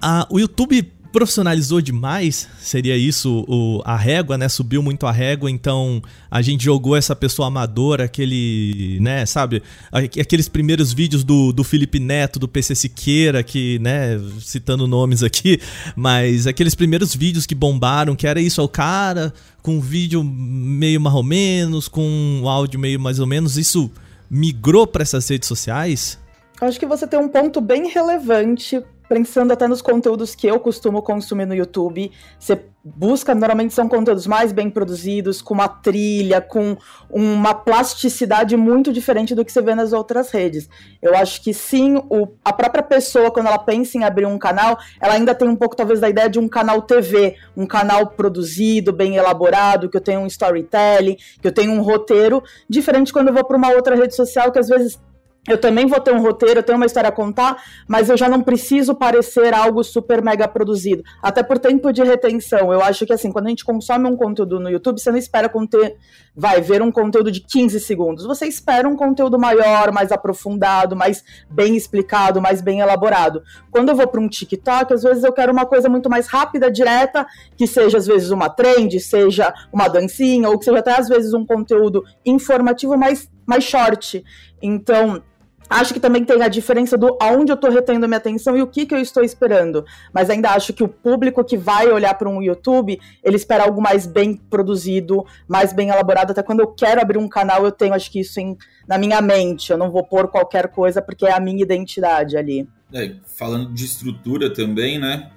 [0.00, 4.48] Ah, o YouTube profissionalizou demais, seria isso o, a régua, né?
[4.48, 9.62] Subiu muito a régua, então a gente jogou essa pessoa amadora, aquele, né, sabe?
[9.92, 15.60] Aqueles primeiros vídeos do, do Felipe Neto, do PC Siqueira, que, né, citando nomes aqui,
[15.94, 21.00] mas aqueles primeiros vídeos que bombaram, que era isso, é o cara com vídeo meio
[21.00, 23.88] mais ou menos, com áudio meio mais ou menos, isso
[24.28, 26.18] migrou para essas redes sociais?
[26.60, 31.02] Acho que você tem um ponto bem relevante pensando até nos conteúdos que eu costumo
[31.02, 36.76] consumir no YouTube, você busca, normalmente são conteúdos mais bem produzidos, com uma trilha, com
[37.08, 40.68] uma plasticidade muito diferente do que você vê nas outras redes.
[41.00, 44.78] Eu acho que sim, o, a própria pessoa, quando ela pensa em abrir um canal,
[45.00, 48.92] ela ainda tem um pouco, talvez, da ideia de um canal TV, um canal produzido,
[48.92, 53.34] bem elaborado, que eu tenho um storytelling, que eu tenho um roteiro, diferente quando eu
[53.34, 54.98] vou para uma outra rede social que às vezes
[55.46, 58.28] eu também vou ter um roteiro, eu tenho uma história a contar, mas eu já
[58.28, 61.02] não preciso parecer algo super mega produzido.
[61.22, 62.72] Até por tempo de retenção.
[62.72, 65.48] Eu acho que assim, quando a gente consome um conteúdo no YouTube, você não espera
[65.48, 65.96] conter,
[66.34, 68.24] vai ver um conteúdo de 15 segundos.
[68.24, 73.42] Você espera um conteúdo maior, mais aprofundado, mais bem explicado, mais bem elaborado.
[73.70, 76.70] Quando eu vou para um TikTok, às vezes eu quero uma coisa muito mais rápida,
[76.70, 81.06] direta, que seja às vezes uma trend, seja uma dancinha, ou que seja até às
[81.06, 84.24] vezes um conteúdo informativo mais mais short.
[84.62, 85.22] Então,
[85.68, 88.66] Acho que também tem a diferença do aonde eu estou retendo minha atenção e o
[88.66, 89.84] que, que eu estou esperando.
[90.12, 93.80] Mas ainda acho que o público que vai olhar para um YouTube, ele espera algo
[93.80, 96.30] mais bem produzido, mais bem elaborado.
[96.30, 99.20] Até quando eu quero abrir um canal, eu tenho, acho que isso em, na minha
[99.20, 99.72] mente.
[99.72, 102.68] Eu não vou pôr qualquer coisa porque é a minha identidade ali.
[102.92, 105.30] É, falando de estrutura também, né?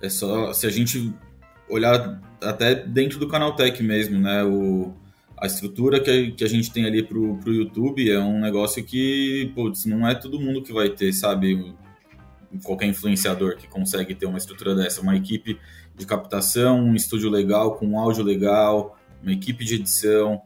[0.00, 1.12] É só se a gente
[1.68, 4.44] olhar até dentro do canal Tech mesmo, né?
[4.44, 4.92] O,
[5.36, 8.82] a estrutura que a, que a gente tem ali pro, pro YouTube é um negócio
[8.84, 11.74] que, putz, não é todo mundo que vai ter, sabe?
[12.62, 15.58] qualquer influenciador que consegue ter uma estrutura dessa, uma equipe
[15.96, 20.42] de captação, um estúdio legal, com um áudio legal, uma equipe de edição,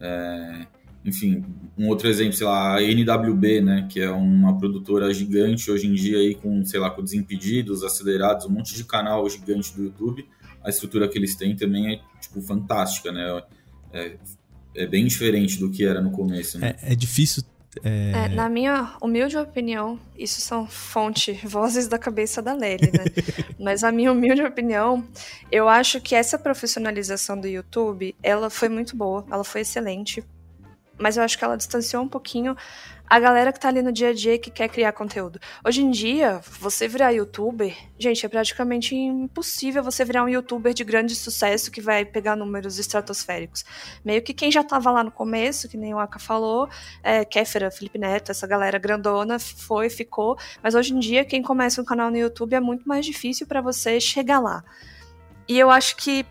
[0.00, 0.66] é,
[1.04, 1.44] enfim,
[1.76, 5.94] um outro exemplo, sei lá, a NWB, né, que é uma produtora gigante hoje em
[5.94, 10.26] dia aí com, sei lá, com Desimpedidos, Acelerados, um monte de canal gigante do YouTube,
[10.62, 13.42] a estrutura que eles têm também é, tipo, fantástica, né,
[13.94, 14.16] é,
[14.74, 16.74] é bem diferente do que era no começo, né?
[16.82, 17.42] É, é difícil
[17.82, 18.26] é...
[18.26, 23.04] É, na minha humilde opinião, isso são fonte, vozes da cabeça da Lely, né?
[23.58, 25.04] Mas na minha humilde opinião,
[25.50, 30.22] eu acho que essa profissionalização do YouTube, ela foi muito boa, ela foi excelente.
[30.98, 32.56] Mas eu acho que ela distanciou um pouquinho
[33.08, 35.38] a galera que tá ali no dia a dia que quer criar conteúdo.
[35.64, 40.82] Hoje em dia, você virar youtuber, gente, é praticamente impossível você virar um youtuber de
[40.84, 43.64] grande sucesso que vai pegar números estratosféricos.
[44.04, 46.68] Meio que quem já tava lá no começo, que nem o Aka falou,
[47.02, 50.38] é, Kéfera, Felipe Neto, essa galera grandona foi, ficou.
[50.62, 53.60] Mas hoje em dia, quem começa um canal no YouTube é muito mais difícil para
[53.60, 54.64] você chegar lá.
[55.46, 56.24] E eu acho que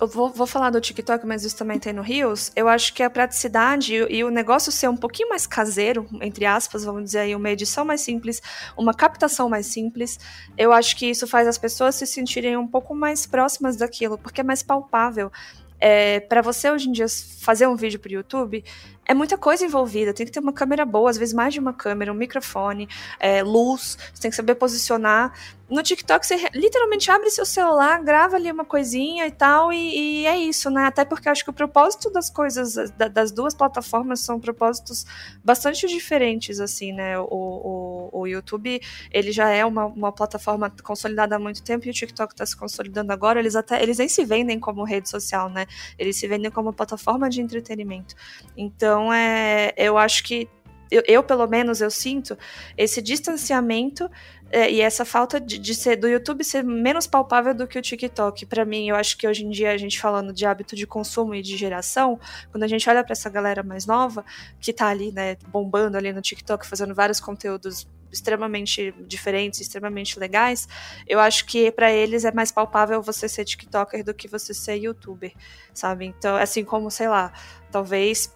[0.00, 2.50] eu vou, vou, falar do TikTok, mas isso também tem no Rios.
[2.56, 6.46] Eu acho que a praticidade e, e, o negócio ser um pouquinho mais caseiro, entre
[6.46, 8.40] aspas, vamos dizer aí, uma edição mais simples,
[8.76, 10.18] uma captação mais simples,
[10.56, 14.40] eu acho que isso faz as pessoas se sentirem um pouco mais próximas daquilo, porque
[14.40, 15.30] é mais palpável.
[15.78, 17.06] É, para você hoje em dia
[17.40, 18.62] fazer um vídeo para o YouTube,
[19.10, 20.14] é muita coisa envolvida.
[20.14, 23.42] Tem que ter uma câmera boa, às vezes mais de uma câmera, um microfone, é,
[23.42, 25.32] luz, você tem que saber posicionar.
[25.68, 30.26] No TikTok, você literalmente abre seu celular, grava ali uma coisinha e tal, e, e
[30.26, 30.84] é isso, né?
[30.84, 35.06] Até porque acho que o propósito das coisas, da, das duas plataformas, são propósitos
[35.44, 37.16] bastante diferentes, assim, né?
[37.20, 38.80] O, o, o YouTube,
[39.12, 42.56] ele já é uma, uma plataforma consolidada há muito tempo e o TikTok está se
[42.56, 43.38] consolidando agora.
[43.38, 45.66] Eles até eles nem se vendem como rede social, né?
[45.96, 48.16] Eles se vendem como plataforma de entretenimento.
[48.56, 50.46] Então, então, é, eu acho que
[50.90, 52.36] eu, eu, pelo menos eu sinto
[52.76, 54.10] esse distanciamento
[54.50, 57.82] é, e essa falta de, de, ser do YouTube ser menos palpável do que o
[57.82, 58.44] TikTok.
[58.46, 61.34] Para mim, eu acho que hoje em dia a gente falando de hábito de consumo
[61.34, 62.18] e de geração,
[62.50, 64.24] quando a gente olha para essa galera mais nova
[64.60, 70.66] que tá ali, né, bombando ali no TikTok, fazendo vários conteúdos extremamente diferentes, extremamente legais,
[71.06, 74.74] eu acho que para eles é mais palpável você ser TikToker do que você ser
[74.74, 75.32] YouTuber,
[75.72, 76.06] sabe?
[76.06, 77.32] Então, assim como, sei lá,
[77.70, 78.34] talvez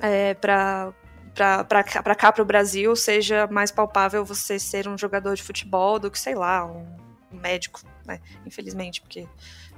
[0.00, 0.92] é, para
[1.34, 6.10] para cá, para o Brasil, seja mais palpável você ser um jogador de futebol do
[6.10, 6.86] que, sei lá, um,
[7.32, 8.20] médico, né?
[8.46, 9.26] Infelizmente, porque,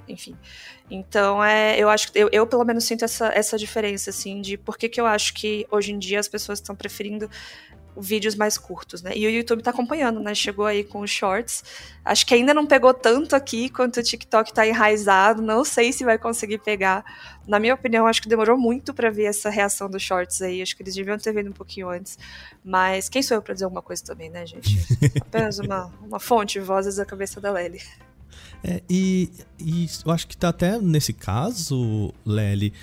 [0.07, 0.37] enfim.
[0.89, 4.57] Então, é, eu acho que eu, eu, pelo menos sinto essa, essa diferença, assim, de
[4.57, 7.29] por que, que eu acho que hoje em dia as pessoas estão preferindo
[7.97, 9.11] vídeos mais curtos, né?
[9.15, 10.35] E o YouTube tá acompanhando, né?
[10.35, 11.63] Chegou aí com os shorts.
[12.03, 15.41] Acho que ainda não pegou tanto aqui quanto o TikTok tá enraizado.
[15.41, 17.03] Não sei se vai conseguir pegar.
[17.47, 20.61] Na minha opinião, acho que demorou muito para ver essa reação dos shorts aí.
[20.61, 22.17] Acho que eles deviam ter vindo um pouquinho antes.
[22.63, 24.77] Mas quem sou eu para dizer alguma coisa também, né, gente?
[25.21, 27.81] Apenas uma, uma fonte, vozes da cabeça da Lely.
[28.63, 29.29] É, e,
[29.59, 32.73] e eu acho que tá até nesse caso, Lely,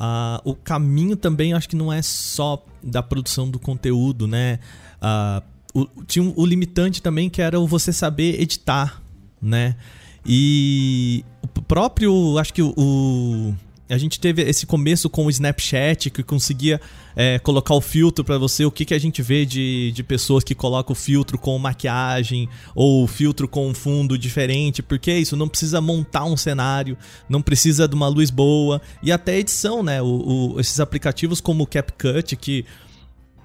[0.00, 4.58] Uh, o caminho também acho que não é só da produção do conteúdo, né?
[4.96, 5.42] Uh,
[5.74, 9.02] o, tinha o limitante também que era o você saber editar,
[9.42, 9.76] né?
[10.24, 13.54] E o próprio, acho que o, o
[13.90, 16.80] a gente teve esse começo com o Snapchat, que conseguia
[17.16, 18.64] é, colocar o filtro para você.
[18.64, 22.48] O que, que a gente vê de, de pessoas que colocam o filtro com maquiagem
[22.72, 26.96] ou filtro com um fundo diferente, porque é isso, não precisa montar um cenário,
[27.28, 28.80] não precisa de uma luz boa.
[29.02, 30.00] E até edição, né?
[30.00, 32.64] O, o, esses aplicativos como o CapCut, que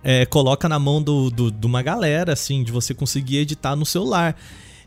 [0.03, 3.85] é, coloca na mão do, do, de uma galera, assim, de você conseguir editar no
[3.85, 4.37] celular.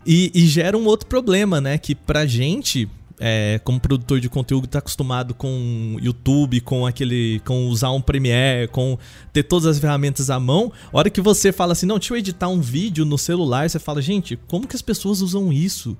[0.05, 1.77] E, e gera um outro problema, né?
[1.77, 2.87] Que pra gente,
[3.19, 8.67] é, como produtor de conteúdo está acostumado com YouTube, com aquele, com usar um Premiere,
[8.69, 8.97] com
[9.33, 12.17] ter todas as ferramentas à mão, a hora que você fala assim, não, deixa eu
[12.17, 15.97] editar um vídeo no celular, você fala, gente, como que as pessoas usam isso?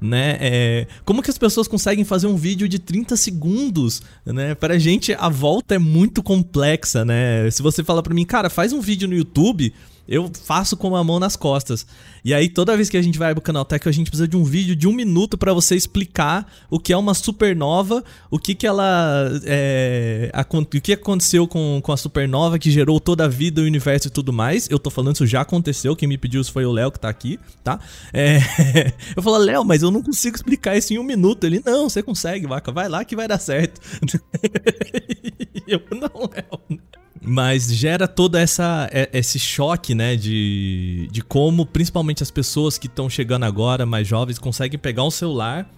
[0.00, 0.36] Né?
[0.40, 4.54] É, como que as pessoas conseguem fazer um vídeo de 30 segundos, né?
[4.54, 7.50] Pra gente a volta é muito complexa, né?
[7.50, 9.72] Se você fala para mim, cara, faz um vídeo no YouTube,
[10.06, 11.86] eu faço com a mão nas costas.
[12.24, 14.44] E aí, toda vez que a gente vai pro Canaltech, a gente precisa de um
[14.44, 18.66] vídeo de um minuto para você explicar o que é uma supernova, o que que
[18.66, 19.30] ela.
[19.44, 23.64] É, a, o que aconteceu com, com a supernova que gerou toda a vida, o
[23.64, 24.68] universo e tudo mais.
[24.70, 25.94] Eu tô falando, isso já aconteceu.
[25.94, 27.78] Quem me pediu isso foi o Léo que tá aqui, tá?
[28.12, 28.38] É,
[29.14, 31.44] eu falo, Léo, mas eu não consigo explicar isso em um minuto.
[31.44, 33.80] Ele, não, você consegue, vaca, vai lá que vai dar certo.
[35.68, 36.80] eu, não, Léo.
[37.26, 40.14] Mas gera todo essa, é, esse choque, né?
[40.14, 45.10] De, de como, principalmente as pessoas que estão chegando agora, mais jovens, conseguem pegar um
[45.10, 45.68] celular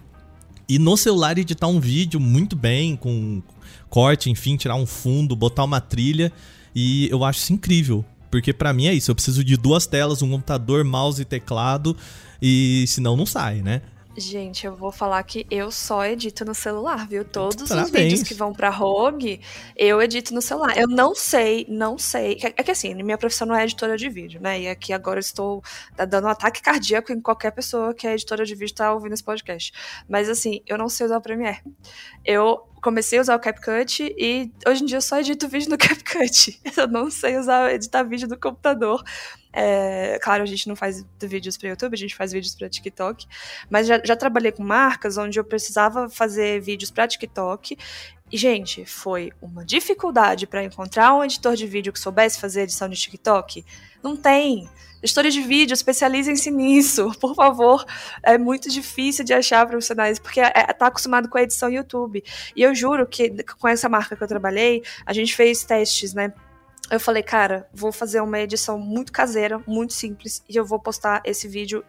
[0.69, 3.41] e no celular editar um vídeo muito bem, com
[3.89, 6.31] corte, enfim, tirar um fundo, botar uma trilha.
[6.75, 8.03] E eu acho isso incrível.
[8.29, 11.95] Porque para mim é isso, eu preciso de duas telas, um computador, mouse e teclado,
[12.41, 13.81] e senão não sai, né?
[14.19, 17.23] Gente, eu vou falar que eu só edito no celular, viu?
[17.23, 17.85] Todos Parabéns.
[17.85, 19.39] os vídeos que vão pra Rogue,
[19.75, 20.75] eu edito no celular.
[20.75, 22.39] Eu não sei, não sei.
[22.41, 24.59] É que assim, minha profissão não é editora de vídeo, né?
[24.59, 25.63] E aqui agora eu estou
[25.95, 29.13] tá dando um ataque cardíaco em qualquer pessoa que é editora de vídeo tá ouvindo
[29.13, 29.71] esse podcast.
[30.09, 31.59] Mas assim, eu não sei usar o Premiere.
[32.25, 35.77] Eu comecei a usar o CapCut e hoje em dia eu só edito vídeo no
[35.79, 36.59] CapCut.
[36.75, 39.03] Eu não sei usar editar vídeo no computador.
[39.51, 43.25] É, claro, a gente não faz vídeos para YouTube, a gente faz vídeos para TikTok,
[43.69, 47.75] mas já, já trabalhei com marcas onde eu precisava fazer vídeos para TikTok
[48.31, 52.89] e, gente, foi uma dificuldade para encontrar um editor de vídeo que soubesse fazer edição
[52.89, 53.65] de TikTok.
[54.03, 54.69] Não tem.
[55.07, 57.85] Editores de vídeo, especializem-se nisso, por favor.
[58.21, 62.21] É muito difícil de achar profissionais, porque é, tá acostumado com a edição YouTube.
[62.53, 66.33] E eu juro que com essa marca que eu trabalhei, a gente fez testes, né?
[66.91, 71.21] Eu falei, cara, vou fazer uma edição muito caseira, muito simples, e eu vou postar
[71.23, 71.85] esse vídeo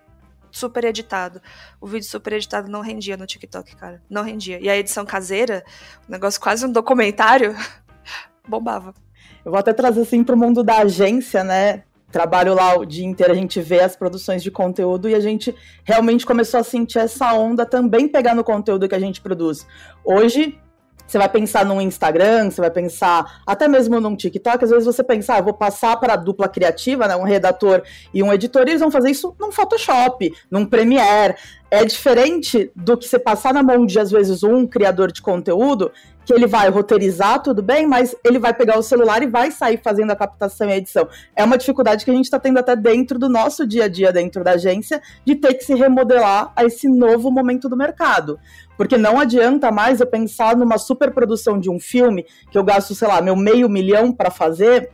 [0.49, 1.43] super editado.
[1.81, 4.01] O vídeo super editado não rendia no TikTok, cara.
[4.09, 4.61] Não rendia.
[4.61, 5.65] E a edição caseira,
[6.09, 7.57] o negócio quase um documentário,
[8.47, 8.95] bombava.
[9.45, 11.83] Eu vou até trazer assim para o mundo da agência, né?
[12.11, 15.55] Trabalho lá o dia inteiro, a gente vê as produções de conteúdo e a gente
[15.85, 19.67] realmente começou a sentir essa onda também pegar no conteúdo que a gente produz.
[20.03, 20.59] Hoje,
[21.09, 25.03] você vai pensar num Instagram, você vai pensar até mesmo num TikTok, às vezes você
[25.03, 28.73] pensa, ah, vou passar para a dupla criativa, né, um redator e um editor, e
[28.73, 31.35] eles vão fazer isso num Photoshop, num Premiere.
[31.71, 35.91] É diferente do que você passar na mão de, às vezes, um criador de conteúdo,
[36.29, 39.81] que ele vai roteirizar, tudo bem, mas ele vai pegar o celular e vai sair
[39.83, 41.09] fazendo a captação e a edição.
[41.35, 44.13] É uma dificuldade que a gente está tendo até dentro do nosso dia a dia,
[44.13, 48.39] dentro da agência, de ter que se remodelar a esse novo momento do mercado.
[48.77, 53.09] Porque não adianta mais eu pensar numa superprodução de um filme que eu gasto, sei
[53.09, 54.91] lá, meu meio milhão para fazer,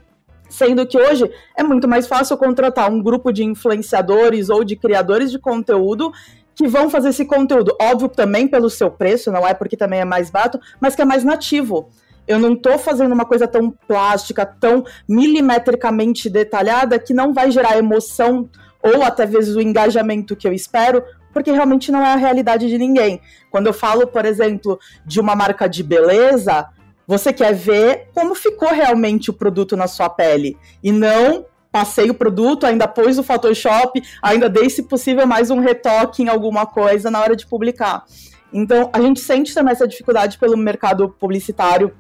[0.49, 5.33] sendo que hoje é muito mais fácil contratar um grupo de influenciadores ou de criadores
[5.33, 6.13] de conteúdo
[6.55, 10.05] que vão fazer esse conteúdo, óbvio também pelo seu preço, não é porque também é
[10.05, 11.91] mais barato, mas que é mais nativo.
[12.27, 17.77] Eu não estou fazendo uma coisa tão plástica, tão milimetricamente detalhada que não vai gerar
[17.77, 18.49] emoção
[18.83, 22.79] ou até vezes o engajamento que eu espero, porque realmente não é a realidade de
[22.79, 23.21] ninguém.
[23.51, 26.69] Quando eu falo, por exemplo, de uma marca de beleza,
[27.07, 32.15] você quer ver como ficou realmente o produto na sua pele e não passei o
[32.15, 37.11] produto, ainda pôs o Photoshop, ainda dei, se possível, mais um retoque em alguma coisa
[37.11, 38.05] na hora de publicar.
[38.53, 41.93] Então, a gente sente também essa dificuldade pelo mercado publicitário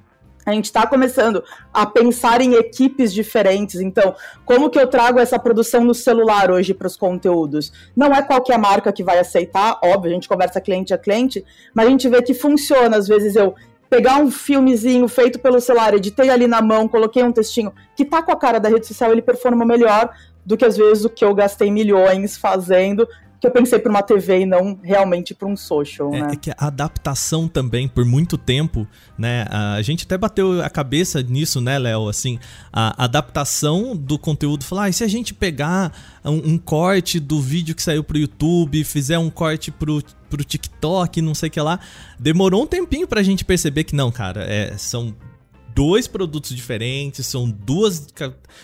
[0.46, 3.80] a gente está começando a pensar em equipes diferentes.
[3.80, 7.72] Então, como que eu trago essa produção no celular hoje para os conteúdos?
[7.96, 11.87] Não é qualquer marca que vai aceitar, óbvio, a gente conversa cliente a cliente, mas
[11.87, 12.96] a gente vê que funciona.
[12.96, 13.54] Às vezes eu
[13.94, 18.20] pegar um filmezinho feito pelo celular, editei ali na mão, coloquei um textinho que tá
[18.20, 20.12] com a cara da rede social, ele performa melhor
[20.44, 23.07] do que às vezes o que eu gastei milhões fazendo
[23.44, 26.28] que eu pensei para uma TV e não realmente para um social, é, né?
[26.33, 28.87] É que a adaptação também, por muito tempo,
[29.18, 29.44] né?
[29.50, 32.09] A gente até bateu a cabeça nisso, né, Léo?
[32.09, 32.38] Assim,
[32.72, 34.64] a adaptação do conteúdo.
[34.64, 35.92] Falar, ah, e se a gente pegar
[36.24, 41.20] um, um corte do vídeo que saiu pro YouTube, fizer um corte pro, pro TikTok,
[41.20, 41.78] não sei o que lá.
[42.18, 45.14] Demorou um tempinho pra gente perceber que não, cara, é, são
[45.74, 48.07] dois produtos diferentes, são duas.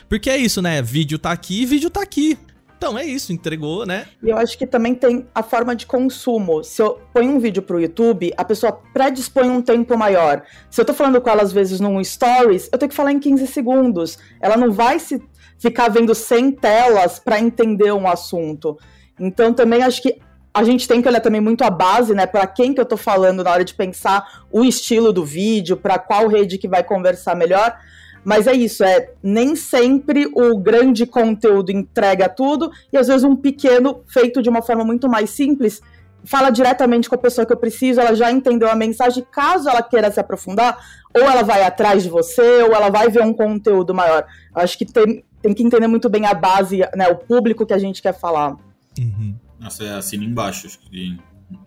[0.09, 0.81] Porque é isso, né?
[0.81, 2.38] Vídeo tá aqui e vídeo tá aqui.
[2.81, 4.07] Então é isso, entregou, né?
[4.23, 6.64] E eu acho que também tem a forma de consumo.
[6.64, 10.43] Se eu ponho um vídeo pro YouTube, a pessoa predispõe um tempo maior.
[10.71, 13.21] Se eu tô falando com ela às vezes num stories, eu tenho que falar em
[13.21, 14.19] 15 segundos.
[14.40, 15.23] Ela não vai se
[15.59, 18.79] ficar vendo 100 telas para entender um assunto.
[19.19, 20.19] Então também acho que
[20.55, 22.97] a gente tem que olhar também muito a base, né, para quem que eu tô
[22.97, 27.37] falando na hora de pensar o estilo do vídeo, para qual rede que vai conversar
[27.37, 27.77] melhor.
[28.24, 33.35] Mas é isso, é nem sempre o grande conteúdo entrega tudo, e às vezes um
[33.35, 35.80] pequeno, feito de uma forma muito mais simples,
[36.24, 39.83] fala diretamente com a pessoa que eu preciso, ela já entendeu a mensagem, caso ela
[39.83, 40.78] queira se aprofundar,
[41.14, 44.26] ou ela vai atrás de você, ou ela vai ver um conteúdo maior.
[44.54, 47.72] Eu acho que tem, tem que entender muito bem a base, né, o público que
[47.72, 48.56] a gente quer falar.
[48.98, 49.35] Uhum.
[49.59, 50.66] Nossa, é assina embaixo.
[50.66, 51.18] Acho que...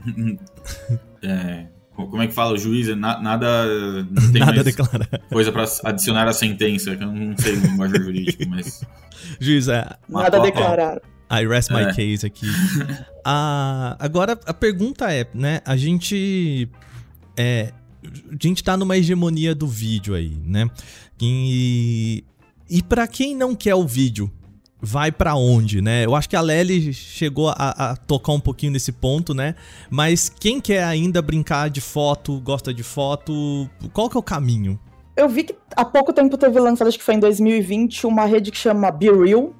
[1.24, 2.54] é, como é que fala?
[2.54, 3.66] O juiz é na, nada.
[4.10, 5.08] Não tem nada declarar.
[5.30, 8.84] Coisa para adicionar à sentença, que eu não sei o linguagem jurídico, mas.
[9.40, 9.88] Juiz, é.
[10.10, 11.02] Nada a declarar.
[11.32, 11.94] I rest my é.
[11.94, 12.48] case aqui.
[13.26, 15.62] ah, agora a pergunta é, né?
[15.66, 16.70] A gente.
[17.38, 17.72] É,
[18.04, 20.70] a gente tá numa hegemonia do vídeo aí, né?
[21.22, 22.24] E,
[22.70, 24.32] e para quem não quer o vídeo,
[24.86, 26.06] vai para onde, né?
[26.06, 27.56] Eu acho que a Lely chegou a,
[27.92, 29.56] a, tocar um pouquinho nesse ponto, né?
[29.90, 34.80] Mas quem quer ainda brincar de foto, gosta de foto, qual que é o caminho?
[35.16, 38.52] eu vi que há pouco tempo teve lançado, acho que foi em 2020, uma rede
[38.52, 39.54] que chama Be Real,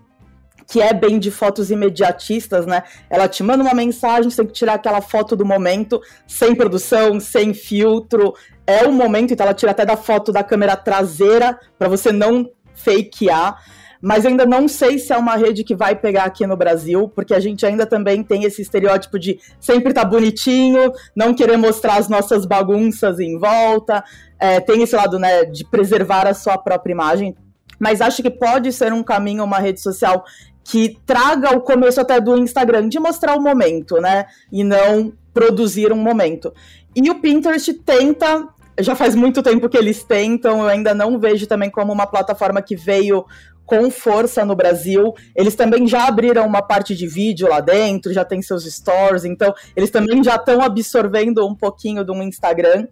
[0.68, 2.84] que é bem de fotos imediatistas, né?
[3.10, 7.20] Ela te manda uma mensagem, você tem que tirar aquela foto do momento, sem produção,
[7.20, 8.34] sem filtro.
[8.66, 12.50] É o momento, então ela tira até da foto da câmera traseira, para você não
[12.74, 13.62] fakear.
[14.04, 17.34] Mas ainda não sei se é uma rede que vai pegar aqui no Brasil, porque
[17.34, 22.10] a gente ainda também tem esse estereótipo de sempre tá bonitinho, não querer mostrar as
[22.10, 24.04] nossas bagunças em volta.
[24.38, 27.34] É, tem esse lado, né, de preservar a sua própria imagem.
[27.80, 30.26] Mas acho que pode ser um caminho, uma rede social
[30.66, 34.26] que traga o começo até do Instagram, de mostrar o momento, né?
[34.52, 36.54] E não produzir um momento.
[36.94, 38.50] E o Pinterest tenta,
[38.80, 42.62] já faz muito tempo que eles tentam, eu ainda não vejo também como uma plataforma
[42.62, 43.26] que veio
[43.66, 45.14] com força no Brasil.
[45.36, 49.54] Eles também já abriram uma parte de vídeo lá dentro, já tem seus stores, então
[49.76, 52.88] eles também já estão absorvendo um pouquinho do Instagram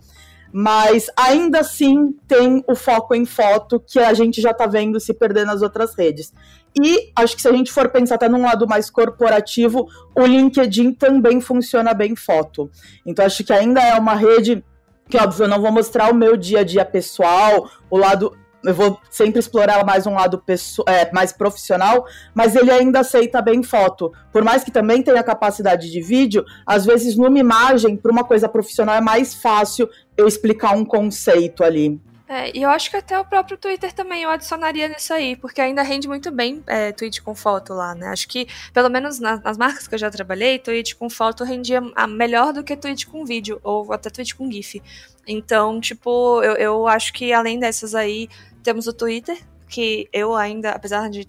[0.54, 5.14] mas ainda assim tem o foco em foto que a gente já está vendo se
[5.14, 6.34] perder nas outras redes.
[6.80, 10.94] E acho que se a gente for pensar até num lado mais corporativo, o LinkedIn
[10.94, 12.70] também funciona bem foto.
[13.06, 14.64] Então acho que ainda é uma rede
[15.10, 18.74] que, óbvio, eu não vou mostrar o meu dia a dia pessoal, o lado eu
[18.74, 20.42] vou sempre explorar mais um lado
[20.88, 24.12] é, mais profissional, mas ele ainda aceita bem foto.
[24.32, 28.48] Por mais que também tenha capacidade de vídeo, às vezes numa imagem, para uma coisa
[28.48, 32.00] profissional, é mais fácil eu explicar um conceito ali.
[32.32, 35.60] É, e eu acho que até o próprio Twitter também eu adicionaria nisso aí, porque
[35.60, 38.08] ainda rende muito bem é, tweet com foto lá, né?
[38.08, 41.82] Acho que, pelo menos nas, nas, marcas que eu já trabalhei, tweet com foto rendia
[42.08, 44.82] melhor do que tweet com vídeo, ou até tweet com GIF.
[45.28, 48.30] Então, tipo, eu, eu acho que além dessas aí,
[48.62, 49.38] temos o Twitter,
[49.68, 51.28] que eu ainda, apesar de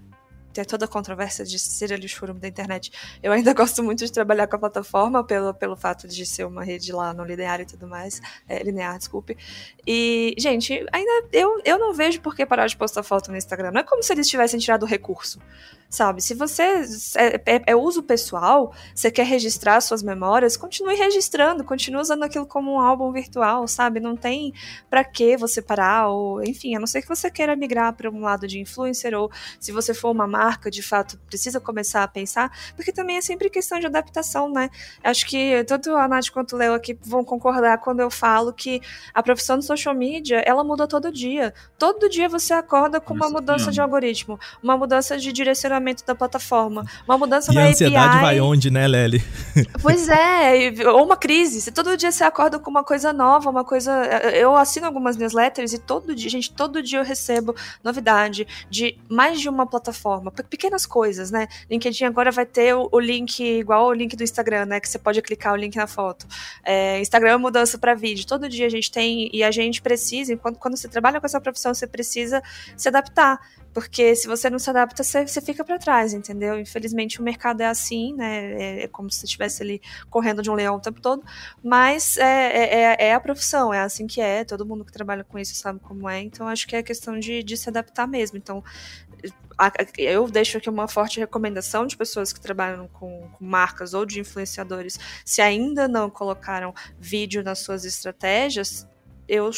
[0.52, 4.12] ter toda a controvérsia de ser a lixurum da internet, eu ainda gosto muito de
[4.12, 7.64] trabalhar com a plataforma pelo, pelo fato de ser uma rede lá no linear e
[7.64, 8.20] tudo mais.
[8.48, 9.36] É, linear, desculpe.
[9.86, 13.70] E, gente, ainda eu, eu não vejo por que parar de postar foto no Instagram.
[13.70, 15.40] Não é como se eles tivessem tirado o recurso
[15.92, 16.22] sabe?
[16.22, 16.62] Se você
[17.16, 22.46] é, é, é, uso pessoal, você quer registrar suas memórias, continue registrando, continue usando aquilo
[22.46, 24.00] como um álbum virtual, sabe?
[24.00, 24.54] Não tem
[24.88, 28.20] para que você parar, ou enfim, a não ser que você queira migrar para um
[28.20, 29.30] lado de influencer, ou
[29.60, 33.50] se você for uma marca, de fato, precisa começar a pensar, porque também é sempre
[33.50, 34.70] questão de adaptação, né?
[35.04, 38.80] Acho que tanto a Nath quanto o Leo aqui vão concordar quando eu falo que
[39.12, 41.52] a profissão de social media, ela muda todo dia.
[41.78, 46.14] Todo dia você acorda com uma mudança de algoritmo, uma mudança de direcionamento funcionamento da
[46.14, 46.86] plataforma.
[47.06, 48.20] Uma mudança e a ansiedade API.
[48.20, 49.22] vai onde, né, Lely?
[49.82, 51.60] Pois é, ou uma crise.
[51.60, 53.92] Se todo dia você acorda com uma coisa nova, uma coisa.
[54.32, 59.40] Eu assino algumas newsletters e todo dia, gente, todo dia eu recebo novidade de mais
[59.40, 60.30] de uma plataforma.
[60.30, 61.48] Pequenas coisas, né?
[61.68, 64.80] LinkedIn agora vai ter o, link igual o link do Instagram, né?
[64.80, 66.26] Que você pode clicar o link na foto.
[66.64, 68.26] É, Instagram é mudança para vídeo.
[68.26, 71.40] Todo dia a gente tem e a gente precisa, quando, quando você trabalha com essa
[71.40, 72.42] profissão, você precisa
[72.76, 73.40] se adaptar.
[73.72, 76.58] Porque se você não se adapta, você, você fica para trás, entendeu?
[76.58, 78.52] Infelizmente o mercado é assim, né?
[78.52, 81.24] É, é como se você estivesse ali correndo de um leão o tempo todo.
[81.62, 84.44] Mas é, é, é, é, a profissão, é assim que é.
[84.44, 86.20] Todo mundo que trabalha com isso sabe como é.
[86.20, 88.36] Então acho que é questão de, de se adaptar mesmo.
[88.36, 88.62] Então
[89.96, 94.18] eu deixo aqui uma forte recomendação de pessoas que trabalham com, com, marcas ou de
[94.18, 98.88] influenciadores, se ainda não colocaram vídeo nas suas estratégias,
[99.32, 99.50] eu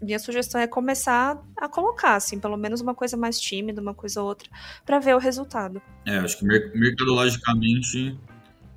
[0.00, 4.22] minha sugestão é começar a colocar, assim, pelo menos uma coisa mais tímida, uma coisa
[4.22, 4.48] ou outra,
[4.84, 5.82] para ver o resultado.
[6.06, 8.16] É, acho que mercadologicamente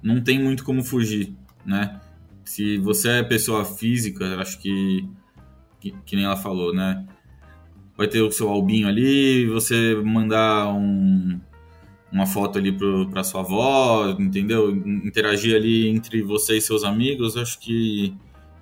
[0.02, 2.02] não tem muito como fugir, né?
[2.44, 5.08] Se você é pessoa física, acho que,
[5.80, 7.06] que, que nem ela falou, né?
[7.96, 11.40] Vai ter o seu albinho ali, você mandar um,
[12.12, 12.76] uma foto ali
[13.12, 14.72] para sua avó, entendeu?
[14.72, 18.18] Interagir ali entre você e seus amigos, acho que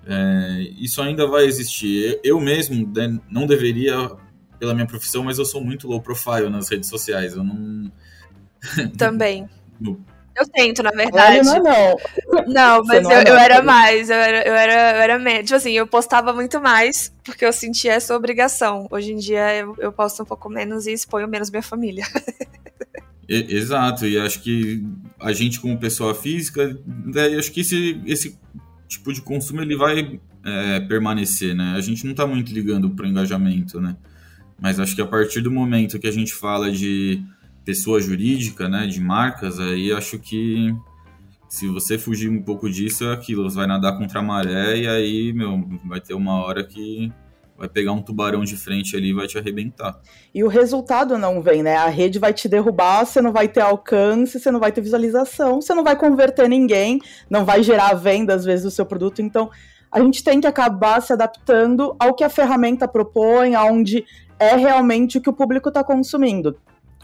[0.08, 2.18] é, isso ainda vai existir.
[2.24, 4.10] Eu mesmo né, não deveria,
[4.58, 7.34] pela minha profissão, mas eu sou muito low profile nas redes sociais.
[7.34, 7.92] Eu não.
[8.96, 9.46] Também.
[10.34, 11.46] Eu tento, na verdade.
[11.46, 11.96] Não, não.
[12.46, 15.44] Não, mas não eu, é eu, era mais, eu era, eu era, eu era menos.
[15.44, 18.86] Tipo assim, eu postava muito mais porque eu sentia essa obrigação.
[18.90, 22.04] Hoje em dia eu, eu posto um pouco menos e exponho menos minha família.
[23.28, 24.82] Exato, e acho que
[25.20, 28.38] a gente como pessoa física, né, acho que esse, esse
[28.88, 31.74] tipo de consumo ele vai é, permanecer, né?
[31.76, 33.96] A gente não está muito ligando para engajamento, né?
[34.60, 37.22] Mas acho que a partir do momento que a gente fala de
[37.64, 40.74] pessoa jurídica, né, de marcas, aí acho que
[41.48, 44.88] se você fugir um pouco disso, é aquilo, você vai nadar contra a maré e
[44.88, 47.12] aí, meu, vai ter uma hora que
[47.58, 49.98] vai pegar um tubarão de frente ali e vai te arrebentar.
[50.32, 51.76] E o resultado não vem, né?
[51.76, 55.60] A rede vai te derrubar, você não vai ter alcance, você não vai ter visualização,
[55.60, 59.20] você não vai converter ninguém, não vai gerar venda às vezes do seu produto.
[59.20, 59.50] Então,
[59.90, 64.04] a gente tem que acabar se adaptando ao que a ferramenta propõe, aonde
[64.38, 66.56] é realmente o que o público está consumindo.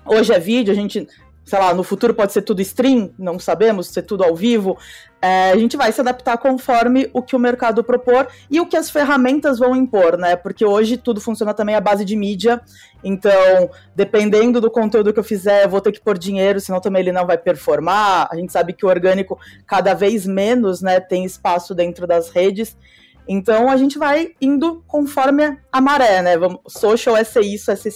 [0.07, 1.09] Hoje é vídeo, a gente
[1.45, 4.79] sei lá, no futuro pode ser tudo stream, não sabemos, ser tudo ao vivo.
[5.21, 8.77] É, a gente vai se adaptar conforme o que o mercado propor e o que
[8.77, 10.37] as ferramentas vão impor, né?
[10.37, 12.61] Porque hoje tudo funciona também à base de mídia.
[13.03, 17.01] Então, dependendo do conteúdo que eu fizer, eu vou ter que pôr dinheiro, senão também
[17.01, 18.29] ele não vai performar.
[18.31, 22.77] A gente sabe que o orgânico cada vez menos, né, tem espaço dentro das redes.
[23.27, 26.33] Então a gente vai indo conforme a maré, né?
[26.69, 27.91] Social é ser isso, é se,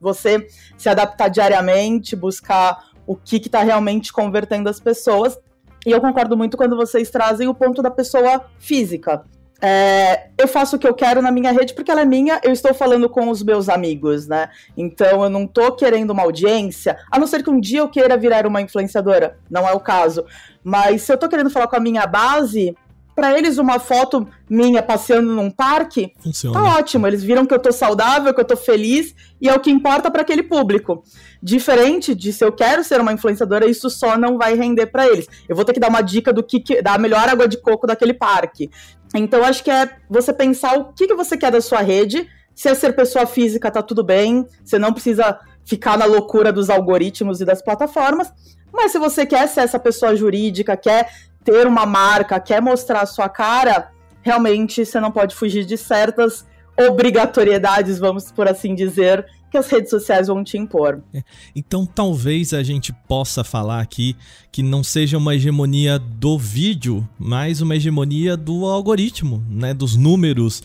[0.00, 5.38] você se adaptar diariamente, buscar o que está realmente convertendo as pessoas.
[5.86, 9.24] E eu concordo muito quando vocês trazem o ponto da pessoa física.
[9.60, 12.52] É, eu faço o que eu quero na minha rede porque ela é minha, eu
[12.52, 14.48] estou falando com os meus amigos, né?
[14.76, 18.16] Então eu não tô querendo uma audiência, a não ser que um dia eu queira
[18.16, 20.24] virar uma influenciadora, não é o caso.
[20.62, 22.76] Mas se eu tô querendo falar com a minha base,
[23.18, 26.56] para eles uma foto minha passeando num parque, Funciona.
[26.56, 27.04] tá ótimo.
[27.04, 30.08] Eles viram que eu tô saudável, que eu tô feliz e é o que importa
[30.08, 31.02] para aquele público.
[31.42, 35.26] Diferente de se eu quero ser uma influenciadora, isso só não vai render para eles.
[35.48, 37.88] Eu vou ter que dar uma dica do que, que da melhor água de coco
[37.88, 38.70] daquele parque.
[39.12, 42.24] Então acho que é você pensar o que, que você quer da sua rede.
[42.54, 44.46] Se é ser pessoa física, tá tudo bem.
[44.64, 48.32] Você não precisa ficar na loucura dos algoritmos e das plataformas.
[48.72, 51.08] Mas se você quer ser essa pessoa jurídica, quer
[51.48, 53.90] ter uma marca, quer mostrar a sua cara,
[54.20, 56.46] realmente você não pode fugir de certas
[56.78, 61.00] obrigatoriedades, vamos por assim dizer, que as redes sociais vão te impor.
[61.14, 61.22] É,
[61.56, 64.14] então talvez a gente possa falar aqui
[64.52, 70.62] que não seja uma hegemonia do vídeo, mas uma hegemonia do algoritmo, né, dos números,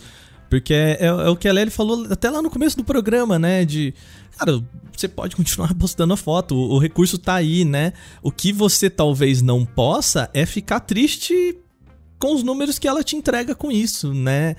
[0.48, 3.38] porque é, é, é o que a Lely falou até lá no começo do programa,
[3.38, 3.94] né, de
[4.36, 7.92] cara, você pode continuar postando a foto, o, o recurso tá aí, né?
[8.22, 11.56] O que você talvez não possa é ficar triste
[12.18, 14.56] com os números que ela te entrega com isso, né?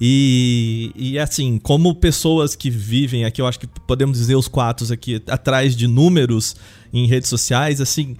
[0.00, 4.92] E, e assim, como pessoas que vivem aqui, eu acho que podemos dizer os quatro
[4.92, 6.56] aqui, atrás de números
[6.92, 8.16] em redes sociais, assim,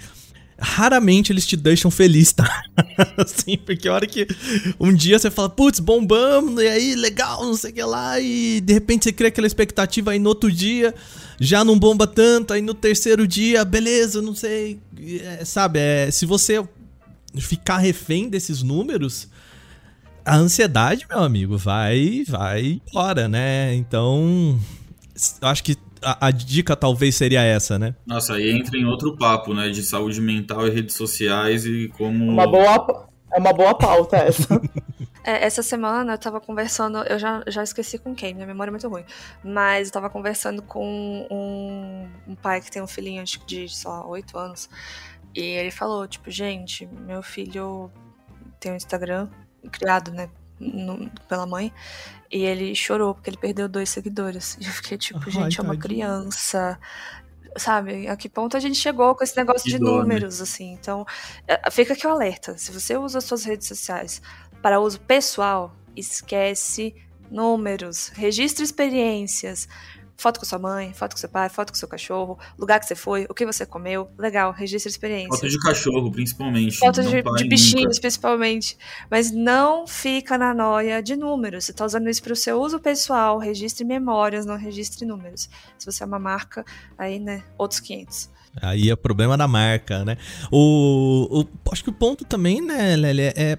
[0.62, 2.62] raramente eles te deixam feliz, tá?
[3.18, 4.26] assim, porque a hora que
[4.78, 8.60] um dia você fala, putz, bombamos, e aí, legal, não sei o que lá, e
[8.60, 10.94] de repente você cria aquela expectativa, aí no outro dia
[11.40, 14.78] já não bomba tanto, aí no terceiro dia, beleza, não sei,
[15.22, 15.80] é, sabe?
[15.80, 16.64] É, se você
[17.38, 19.28] ficar refém desses números,
[20.24, 23.74] a ansiedade, meu amigo, vai, vai embora, né?
[23.74, 24.60] Então,
[25.40, 27.94] eu acho que a, a, dica talvez seria essa, né?
[28.06, 29.70] Nossa, aí entra em outro papo, né?
[29.70, 32.30] De saúde mental e redes sociais e como.
[32.30, 34.60] Uma boa, é uma boa pauta essa.
[35.24, 38.72] É, essa semana eu tava conversando, eu já, já esqueci com quem, minha memória é
[38.72, 39.04] muito ruim.
[39.42, 40.84] Mas eu tava conversando com
[41.30, 44.68] um, um pai que tem um filhinho acho de, sei lá, 8 anos.
[45.32, 47.90] E ele falou, tipo, gente, meu filho
[48.58, 49.28] tem um Instagram
[49.70, 50.28] criado, né,
[50.58, 51.72] no, pela mãe.
[52.32, 54.56] E ele chorou porque ele perdeu dois seguidores.
[54.58, 56.80] E eu fiquei tipo, Ai, gente, é uma criança.
[57.54, 60.14] Sabe, a que ponto a gente chegou com esse negócio de dor, né?
[60.14, 60.42] números, né?
[60.42, 60.72] assim.
[60.72, 61.04] Então,
[61.46, 62.56] é, fica aqui o alerta.
[62.56, 64.22] Se você usa as suas redes sociais
[64.62, 66.94] para uso pessoal, esquece
[67.30, 69.68] números, registre experiências,
[70.16, 72.94] Foto com sua mãe, foto com seu pai, foto com seu cachorro, lugar que você
[72.94, 74.10] foi, o que você comeu.
[74.16, 75.28] Legal, registra a experiência.
[75.28, 76.76] Foto de cachorro, principalmente.
[76.76, 78.00] Foto de, de bichinhos, nunca.
[78.00, 78.76] principalmente.
[79.10, 81.64] Mas não fica na noia de números.
[81.64, 83.38] Você está usando isso para o seu uso pessoal.
[83.38, 85.48] Registre memórias, não registre números.
[85.78, 86.64] Se você é uma marca,
[86.96, 88.30] aí, né, outros 500.
[88.60, 90.16] Aí é problema da marca, né?
[90.50, 93.58] O, o, acho que o ponto também, né, Lélia, é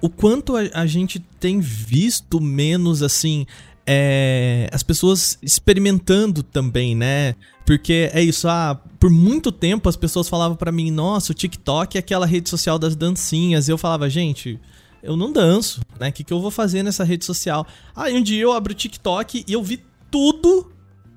[0.00, 3.46] o quanto a, a gente tem visto menos, assim,
[3.86, 7.34] é, as pessoas experimentando também, né?
[7.66, 11.96] Porque é isso, ah, por muito tempo as pessoas falavam para mim, nossa, o TikTok
[11.96, 13.68] é aquela rede social das dancinhas.
[13.68, 14.60] E eu falava, gente,
[15.02, 16.08] eu não danço, né?
[16.08, 17.66] O que, que eu vou fazer nessa rede social?
[17.94, 20.72] Aí um dia eu abro o TikTok e eu vi tudo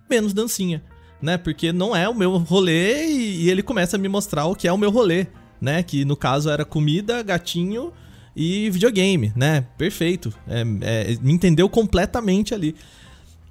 [0.10, 0.84] menos dancinha,
[1.22, 1.38] né?
[1.38, 4.68] Porque não é o meu rolê e, e ele começa a me mostrar o que
[4.68, 5.28] é o meu rolê,
[5.60, 5.84] né?
[5.84, 7.94] Que no caso era comida, gatinho
[8.38, 9.66] e videogame, né?
[9.80, 10.32] Perfeito.
[10.48, 12.76] É, é, me entendeu completamente ali.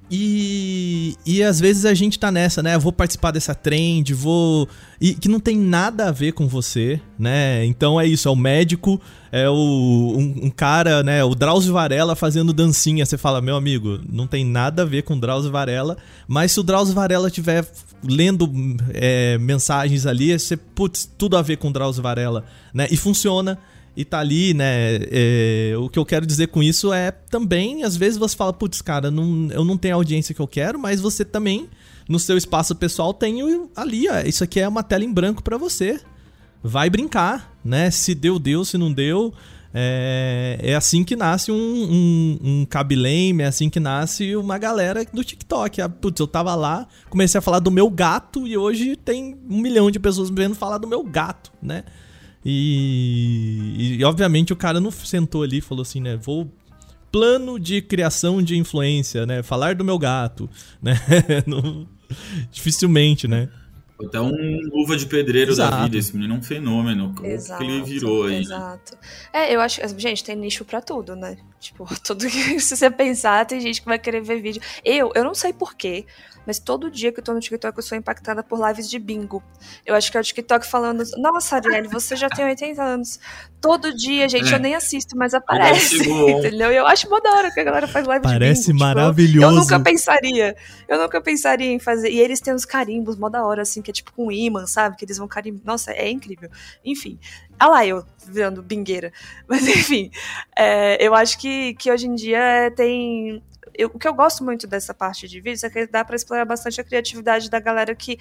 [0.09, 2.75] E, e às vezes a gente tá nessa, né?
[2.75, 4.65] Eu vou participar dessa trend, vou.
[5.01, 7.65] E que não tem nada a ver com você, né?
[7.65, 11.21] Então é isso, é o médico, é o, um, um cara, né?
[11.25, 13.05] O Drauzio Varela fazendo dancinha.
[13.05, 16.61] Você fala, meu amigo, não tem nada a ver com o Drauzio Varela, mas se
[16.61, 17.69] o Drauzio Varela tiver
[18.01, 18.49] lendo
[18.93, 22.87] é, mensagens ali, você, putz, tudo a ver com o Drauzio Varela, né?
[22.89, 23.59] E funciona.
[23.97, 24.99] E tá ali, né?
[25.09, 28.79] É, o que eu quero dizer com isso é também, às vezes você fala, putz,
[28.79, 31.67] cara, não, eu não tenho a audiência que eu quero, mas você também,
[32.07, 33.41] no seu espaço pessoal, tem
[33.75, 35.99] ali, ó, isso aqui é uma tela em branco para você.
[36.61, 37.89] Vai brincar, né?
[37.89, 39.33] Se deu, deu, se não deu.
[39.73, 45.23] É, é assim que nasce um, um, um é assim que nasce uma galera do
[45.23, 45.81] TikTok.
[45.81, 49.59] Ah, putz, eu tava lá, comecei a falar do meu gato e hoje tem um
[49.59, 51.83] milhão de pessoas vendo falar do meu gato, né?
[52.45, 56.15] E, e, obviamente o cara não sentou ali e falou assim, né?
[56.15, 56.51] Vou.
[57.09, 59.41] Plano de criação de influência, né?
[59.41, 60.49] Falar do meu gato,
[60.81, 60.99] né?
[62.51, 63.49] dificilmente, né?
[64.05, 65.71] Até um luva de pedreiro exato.
[65.71, 67.15] da vida, esse menino é um fenômeno.
[67.23, 68.35] Exato, que ele virou aí.
[68.35, 68.39] Né?
[68.41, 68.93] Exato.
[68.93, 68.99] Né?
[69.33, 69.81] É, eu acho.
[69.97, 71.37] Gente, tem nicho pra tudo, né?
[71.59, 74.61] Tipo, tudo que se você pensar, tem gente que vai querer ver vídeo.
[74.85, 76.05] Eu, eu não sei porquê
[76.47, 79.43] mas todo dia que eu tô no TikTok eu sou impactada por lives de bingo.
[79.85, 83.19] Eu acho que é o TikTok falando, nossa, Ariane, você já tem 80 anos.
[83.59, 84.55] Todo dia, gente, é.
[84.55, 85.97] eu nem assisto, mas aparece.
[86.07, 86.71] Entendeu?
[86.71, 88.79] E eu acho mó da hora que a galera faz live Parece de bingo.
[88.79, 89.31] Parece maravilhoso.
[89.33, 90.55] Tipo, eu, eu, nunca pensaria.
[90.87, 92.09] Eu nunca pensaria em fazer.
[92.11, 94.67] E eles têm uns carimbos mó da hora, assim, que é tipo com um imã,
[94.67, 94.95] sabe?
[94.95, 95.61] Que eles vão carimbar.
[95.65, 96.49] Nossa, é incrível.
[96.85, 97.19] Enfim.
[97.59, 99.11] Ah lá, eu virando bingueira.
[99.47, 100.11] Mas enfim,
[100.55, 103.41] é, eu acho que, que hoje em dia tem
[103.77, 106.45] eu, o que eu gosto muito dessa parte de vídeos é que dá para explorar
[106.45, 108.17] bastante a criatividade da galera que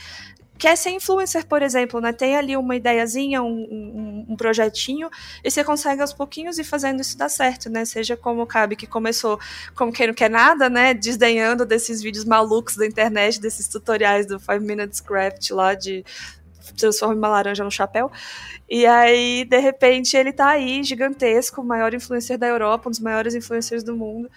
[0.59, 2.13] quer ser influencer, por exemplo, né?
[2.13, 5.09] Tem ali uma ideiazinha, um, um, um, projetinho,
[5.45, 7.85] e você consegue aos pouquinhos ir fazendo isso dar certo, né?
[7.85, 9.39] Seja como o Cabe, que começou
[9.75, 10.95] como quem não quer nada, né?
[10.95, 16.05] Desdenhando desses vídeos malucos da internet, desses tutoriais do 5 Minutes Craft lá de
[16.77, 18.11] transforma uma laranja no chapéu.
[18.69, 23.35] E aí, de repente, ele tá aí, gigantesco, maior influencer da Europa, um dos maiores
[23.35, 24.29] influencers do mundo.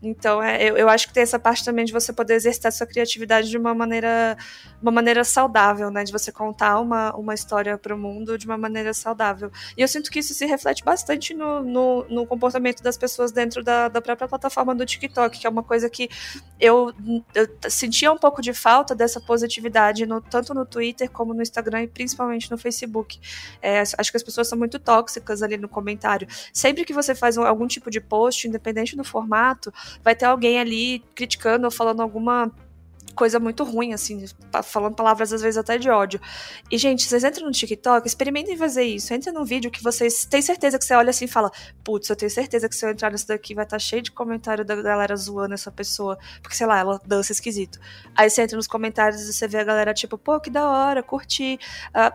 [0.00, 2.86] Então, é, eu, eu acho que tem essa parte também de você poder exercitar sua
[2.86, 4.36] criatividade de uma maneira,
[4.80, 6.04] uma maneira saudável, né?
[6.04, 9.50] De você contar uma, uma história para o mundo de uma maneira saudável.
[9.76, 13.62] E eu sinto que isso se reflete bastante no, no, no comportamento das pessoas dentro
[13.62, 16.08] da, da própria plataforma do TikTok, que é uma coisa que
[16.60, 16.92] eu,
[17.34, 21.82] eu sentia um pouco de falta dessa positividade, no, tanto no Twitter como no Instagram
[21.82, 23.18] e principalmente no Facebook.
[23.60, 26.28] É, acho que as pessoas são muito tóxicas ali no comentário.
[26.52, 29.72] Sempre que você faz um, algum tipo de post, independente do formato,
[30.02, 32.50] vai ter alguém ali criticando ou falando alguma
[33.18, 34.24] coisa muito ruim, assim,
[34.62, 36.20] falando palavras às vezes até de ódio.
[36.70, 39.12] E, gente, vocês entram no TikTok, experimentem fazer isso.
[39.12, 41.50] Entrem num vídeo que vocês têm certeza que você olha assim e fala:
[41.82, 44.12] Putz, eu tenho certeza que se eu entrar nisso daqui vai estar tá cheio de
[44.12, 47.80] comentário da galera zoando essa pessoa, porque sei lá, ela dança esquisito.
[48.14, 51.02] Aí você entra nos comentários e você vê a galera tipo: Pô, que da hora,
[51.02, 51.58] curti,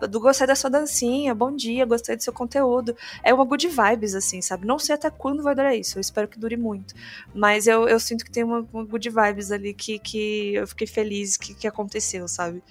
[0.02, 2.96] uh, do gostei da sua dancinha, bom dia, gostei do seu conteúdo.
[3.22, 4.66] É uma good vibes, assim, sabe?
[4.66, 6.94] Não sei até quando vai durar isso, eu espero que dure muito.
[7.34, 10.86] Mas eu, eu sinto que tem uma, uma good vibes ali que, que eu fiquei
[10.94, 12.62] feliz que, que aconteceu, sabe?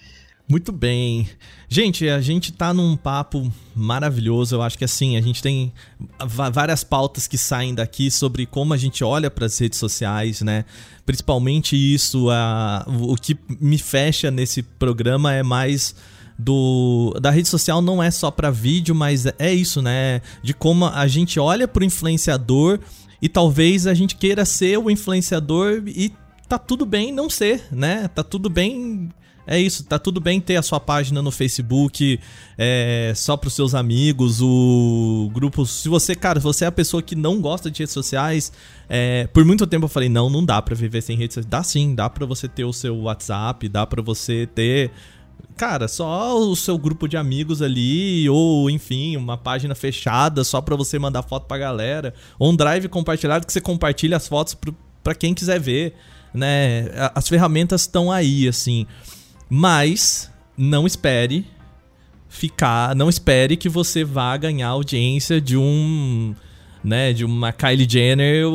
[0.47, 1.29] Muito bem.
[1.69, 4.55] Gente, a gente tá num papo maravilhoso.
[4.55, 5.71] Eu acho que assim, a gente tem
[6.51, 10.65] várias pautas que saem daqui sobre como a gente olha para as redes sociais, né?
[11.05, 15.95] Principalmente isso, a, o que me fecha nesse programa é mais
[16.37, 20.21] do da rede social não é só para vídeo, mas é isso, né?
[20.41, 22.79] De como a gente olha pro influenciador
[23.21, 26.11] e talvez a gente queira ser o influenciador e
[26.47, 28.07] tá tudo bem não ser, né?
[28.07, 29.09] Tá tudo bem.
[29.45, 32.17] É isso, tá tudo bem ter a sua página no Facebook
[32.57, 35.65] é, só pros seus amigos, o grupo.
[35.65, 38.53] Se você, cara, você é a pessoa que não gosta de redes sociais,
[38.87, 41.49] é, por muito tempo eu falei, não, não dá pra viver sem redes sociais.
[41.49, 44.91] Dá sim, dá pra você ter o seu WhatsApp, dá pra você ter
[45.57, 50.75] cara, só o seu grupo de amigos ali, ou enfim, uma página fechada só para
[50.75, 54.57] você mandar foto pra galera, ou um drive compartilhado que você compartilha as fotos
[55.03, 55.95] para quem quiser ver
[56.33, 56.85] né?
[57.13, 58.87] As ferramentas estão aí, assim.
[59.49, 61.45] Mas não espere
[62.33, 66.33] ficar, não espere que você vá ganhar audiência de um,
[66.83, 68.45] né, de uma Kylie Jenner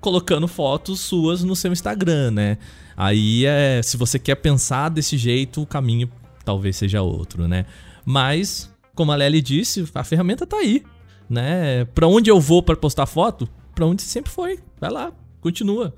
[0.00, 2.58] colocando fotos suas no seu Instagram, né?
[2.96, 6.10] Aí é, se você quer pensar desse jeito, o caminho
[6.44, 7.66] talvez seja outro, né?
[8.04, 10.82] Mas, como a Lely disse, a ferramenta tá aí,
[11.28, 11.84] né?
[11.94, 13.46] Para onde eu vou para postar foto?
[13.74, 14.58] Para onde sempre foi.
[14.80, 15.12] Vai lá,
[15.42, 15.94] continua.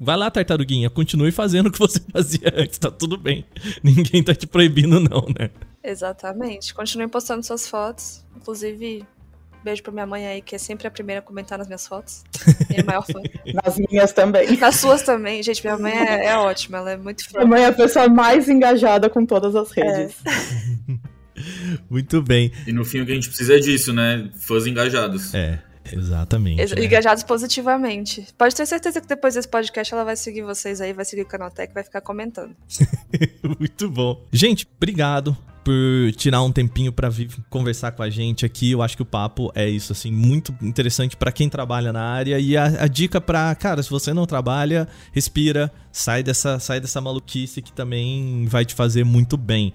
[0.00, 3.44] Vai lá, tartaruguinha, continue fazendo o que você fazia antes, tá tudo bem.
[3.82, 5.50] Ninguém tá te proibindo, não, né?
[5.82, 6.74] Exatamente.
[6.74, 8.24] Continue postando suas fotos.
[8.36, 9.04] Inclusive,
[9.62, 12.24] beijo pra minha mãe aí, que é sempre a primeira a comentar nas minhas fotos.
[12.68, 13.20] Minha maior fã.
[13.64, 14.56] Nas minhas também.
[14.56, 15.42] Nas suas também.
[15.42, 17.38] Gente, minha mãe é, é ótima, ela é muito fã.
[17.38, 20.16] Minha mãe é a pessoa mais engajada com todas as redes.
[20.26, 20.94] É.
[21.90, 22.52] muito bem.
[22.66, 24.30] E no fim o que a gente precisa é disso, né?
[24.40, 25.34] Fãs engajados.
[25.34, 25.60] É.
[25.90, 26.60] Exatamente.
[26.60, 26.84] Ex né?
[26.84, 28.26] Engajados positivamente.
[28.36, 31.26] Pode ter certeza que depois desse podcast ela vai seguir vocês aí, vai seguir o
[31.26, 32.54] Canaltech, vai ficar comentando.
[33.58, 34.24] Muito bom.
[34.32, 38.72] Gente, obrigado por tirar um tempinho para vir conversar com a gente aqui.
[38.72, 42.38] Eu acho que o papo é isso, assim, muito interessante para quem trabalha na área.
[42.38, 47.00] E a, a dica para, cara, se você não trabalha, respira, sai dessa, sai dessa
[47.00, 49.72] maluquice que também vai te fazer muito bem.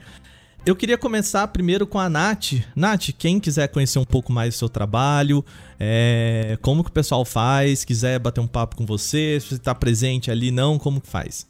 [0.65, 2.53] Eu queria começar primeiro com a Nath.
[2.75, 5.43] Nath, quem quiser conhecer um pouco mais do seu trabalho,
[5.79, 9.73] é, como que o pessoal faz, quiser bater um papo com você, se você está
[9.73, 11.47] presente ali, não, como que faz?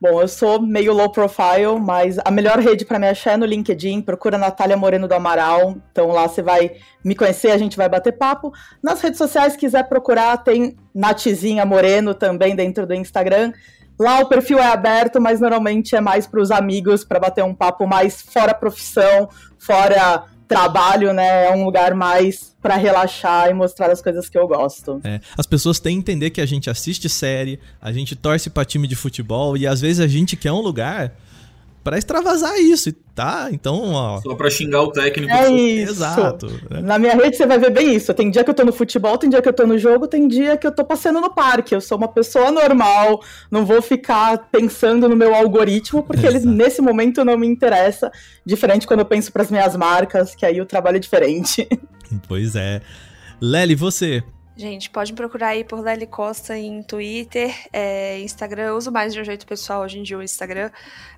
[0.00, 3.44] Bom, eu sou meio low profile, mas a melhor rede para me achar é no
[3.44, 4.00] LinkedIn.
[4.00, 5.76] Procura Natália Moreno do Amaral.
[5.90, 6.72] Então lá você vai
[7.04, 8.52] me conhecer, a gente vai bater papo.
[8.82, 13.52] Nas redes sociais, quiser procurar, tem Natizinha Moreno também dentro do Instagram.
[13.98, 17.54] Lá o perfil é aberto, mas normalmente é mais para os amigos, para bater um
[17.54, 19.28] papo mais fora profissão,
[19.58, 21.46] fora trabalho, né?
[21.46, 25.00] É um lugar mais para relaxar e mostrar as coisas que eu gosto.
[25.02, 28.64] É, as pessoas têm que entender que a gente assiste série, a gente torce para
[28.64, 31.12] time de futebol e às vezes a gente quer um lugar
[31.82, 33.48] para extravasar isso, tá?
[33.50, 34.20] Então, ó.
[34.20, 35.32] Só para xingar o técnico.
[35.32, 35.92] É isso.
[35.92, 36.46] Exato.
[36.70, 36.80] Né?
[36.80, 38.14] Na minha rede você vai ver bem isso.
[38.14, 40.28] Tem dia que eu tô no futebol, tem dia que eu tô no jogo, tem
[40.28, 41.74] dia que eu tô passeando no parque.
[41.74, 43.20] Eu sou uma pessoa normal,
[43.50, 46.46] não vou ficar pensando no meu algoritmo, porque Exato.
[46.46, 48.10] ele nesse momento não me interessa.
[48.46, 51.68] Diferente quando eu penso para as minhas marcas, que aí o trabalho é diferente.
[52.28, 52.82] Pois é.
[53.40, 54.22] Lely, você?
[54.62, 58.66] Gente, pode procurar aí por Lely Costa em Twitter, é, Instagram.
[58.66, 60.70] Eu uso mais de um jeito pessoal hoje em dia o Instagram.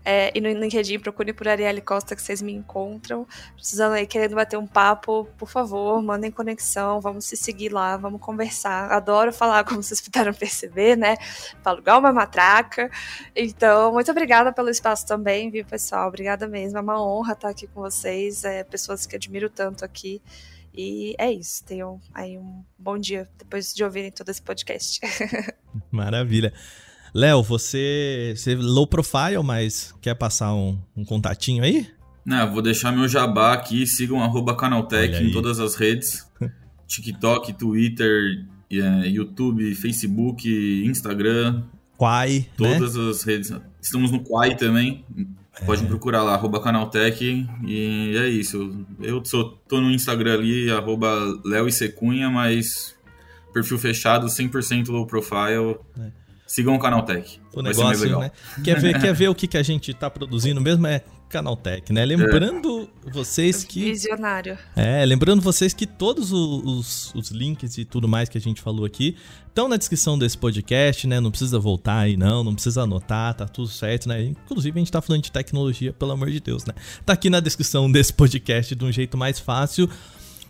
[0.03, 3.27] É, e no LinkedIn, procure por Arielle Costa que vocês me encontram.
[3.55, 8.19] Precisando aí, querendo bater um papo, por favor, mandem conexão, vamos se seguir lá, vamos
[8.19, 8.91] conversar.
[8.91, 11.15] Adoro falar, como vocês puderam perceber, né?
[11.63, 12.91] Falo igual uma matraca.
[13.37, 16.09] Então, muito obrigada pelo espaço também, viu, pessoal?
[16.09, 16.79] Obrigada mesmo.
[16.79, 20.23] É uma honra estar aqui com vocês, é, pessoas que admiro tanto aqui.
[20.77, 21.65] E é isso.
[21.65, 25.01] Tenham aí um bom dia depois de ouvirem todo esse podcast.
[25.91, 26.53] Maravilha.
[27.15, 31.87] Léo, você, você low profile, mas quer passar um, um contatinho aí?
[32.25, 33.87] Não, vou deixar meu jabá aqui.
[33.87, 36.29] Sigam arroba Canaltech em todas as redes.
[36.89, 40.49] TikTok, Twitter, é, YouTube, Facebook,
[40.85, 41.63] Instagram.
[41.97, 42.75] Quai, né?
[42.79, 43.11] Todas né?
[43.11, 43.53] as redes.
[43.81, 45.05] Estamos no Quai também.
[45.65, 45.87] Pode é.
[45.87, 48.85] procurar lá, arroba Canaltech, e é isso.
[49.01, 51.09] Eu sou, tô no Instagram ali, arroba
[51.45, 52.97] Léo e Secunha, mas
[53.53, 55.77] perfil fechado, 100% low profile.
[55.99, 56.25] É.
[56.47, 57.41] Sigam o Canaltech.
[57.53, 58.31] O Vai negócio, né?
[58.63, 60.87] Quer ver, quer ver o que, que a gente tá produzindo mesmo?
[60.87, 61.03] É
[61.35, 62.05] Canaltech, né?
[62.05, 63.11] Lembrando é.
[63.11, 63.91] vocês que.
[63.91, 64.57] Visionário.
[64.77, 68.87] É, lembrando vocês que todos os, os, links e tudo mais que a gente falou
[68.87, 69.17] aqui
[69.49, 71.19] estão na descrição desse podcast, né?
[71.19, 74.23] Não precisa voltar aí, não, não precisa anotar, tá tudo certo, né?
[74.23, 76.75] Inclusive, a gente tá falando de tecnologia, pelo amor de Deus, né?
[77.05, 79.91] Tá aqui na descrição desse podcast de um jeito mais fácil.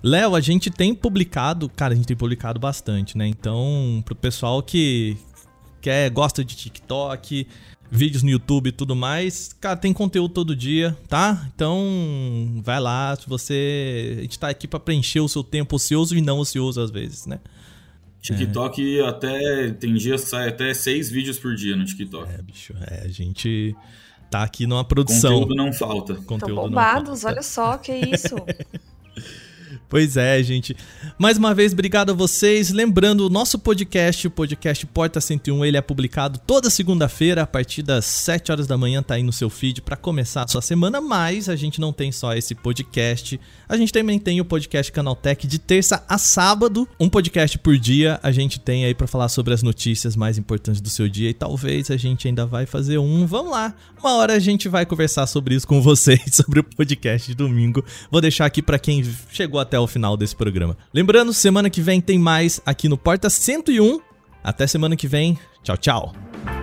[0.02, 3.26] Léo, a gente tem publicado, cara, a gente tem publicado bastante, né?
[3.26, 5.16] Então, pro pessoal que
[5.80, 7.46] quer, gosta de TikTok,
[7.94, 9.52] vídeos no YouTube e tudo mais.
[9.60, 11.48] Cara, tem conteúdo todo dia, tá?
[11.54, 14.16] Então, vai lá, se você.
[14.18, 17.26] A gente tá aqui para preencher o seu tempo ocioso e não ocioso às vezes,
[17.26, 17.40] né?
[18.20, 19.06] TikTok é.
[19.06, 19.70] até.
[19.70, 22.32] Tem dias sai até seis vídeos por dia no TikTok.
[22.32, 23.76] É, bicho, é, a gente
[24.30, 25.40] tá aqui numa produção.
[25.40, 26.14] Conteúdo não falta.
[26.14, 28.34] Conteúdo Tão bombados, olha só, que isso.
[29.88, 30.76] Pois é, gente.
[31.18, 32.70] Mais uma vez, obrigado a vocês.
[32.70, 37.82] Lembrando, o nosso podcast, o podcast Porta 101, ele é publicado toda segunda-feira, a partir
[37.82, 41.00] das 7 horas da manhã, tá aí no seu feed para começar a sua semana,
[41.00, 43.40] mas a gente não tem só esse podcast.
[43.68, 48.20] A gente também tem o podcast Canaltech de terça a sábado, um podcast por dia.
[48.22, 51.34] A gente tem aí para falar sobre as notícias mais importantes do seu dia e
[51.34, 53.26] talvez a gente ainda vai fazer um.
[53.26, 53.74] Vamos lá.
[53.98, 57.84] Uma hora a gente vai conversar sobre isso com vocês, sobre o podcast de domingo.
[58.10, 60.76] Vou deixar aqui para quem chegou até o final desse programa.
[60.92, 64.00] Lembrando, semana que vem tem mais aqui no Porta 101.
[64.42, 65.38] Até semana que vem.
[65.62, 66.53] Tchau, tchau.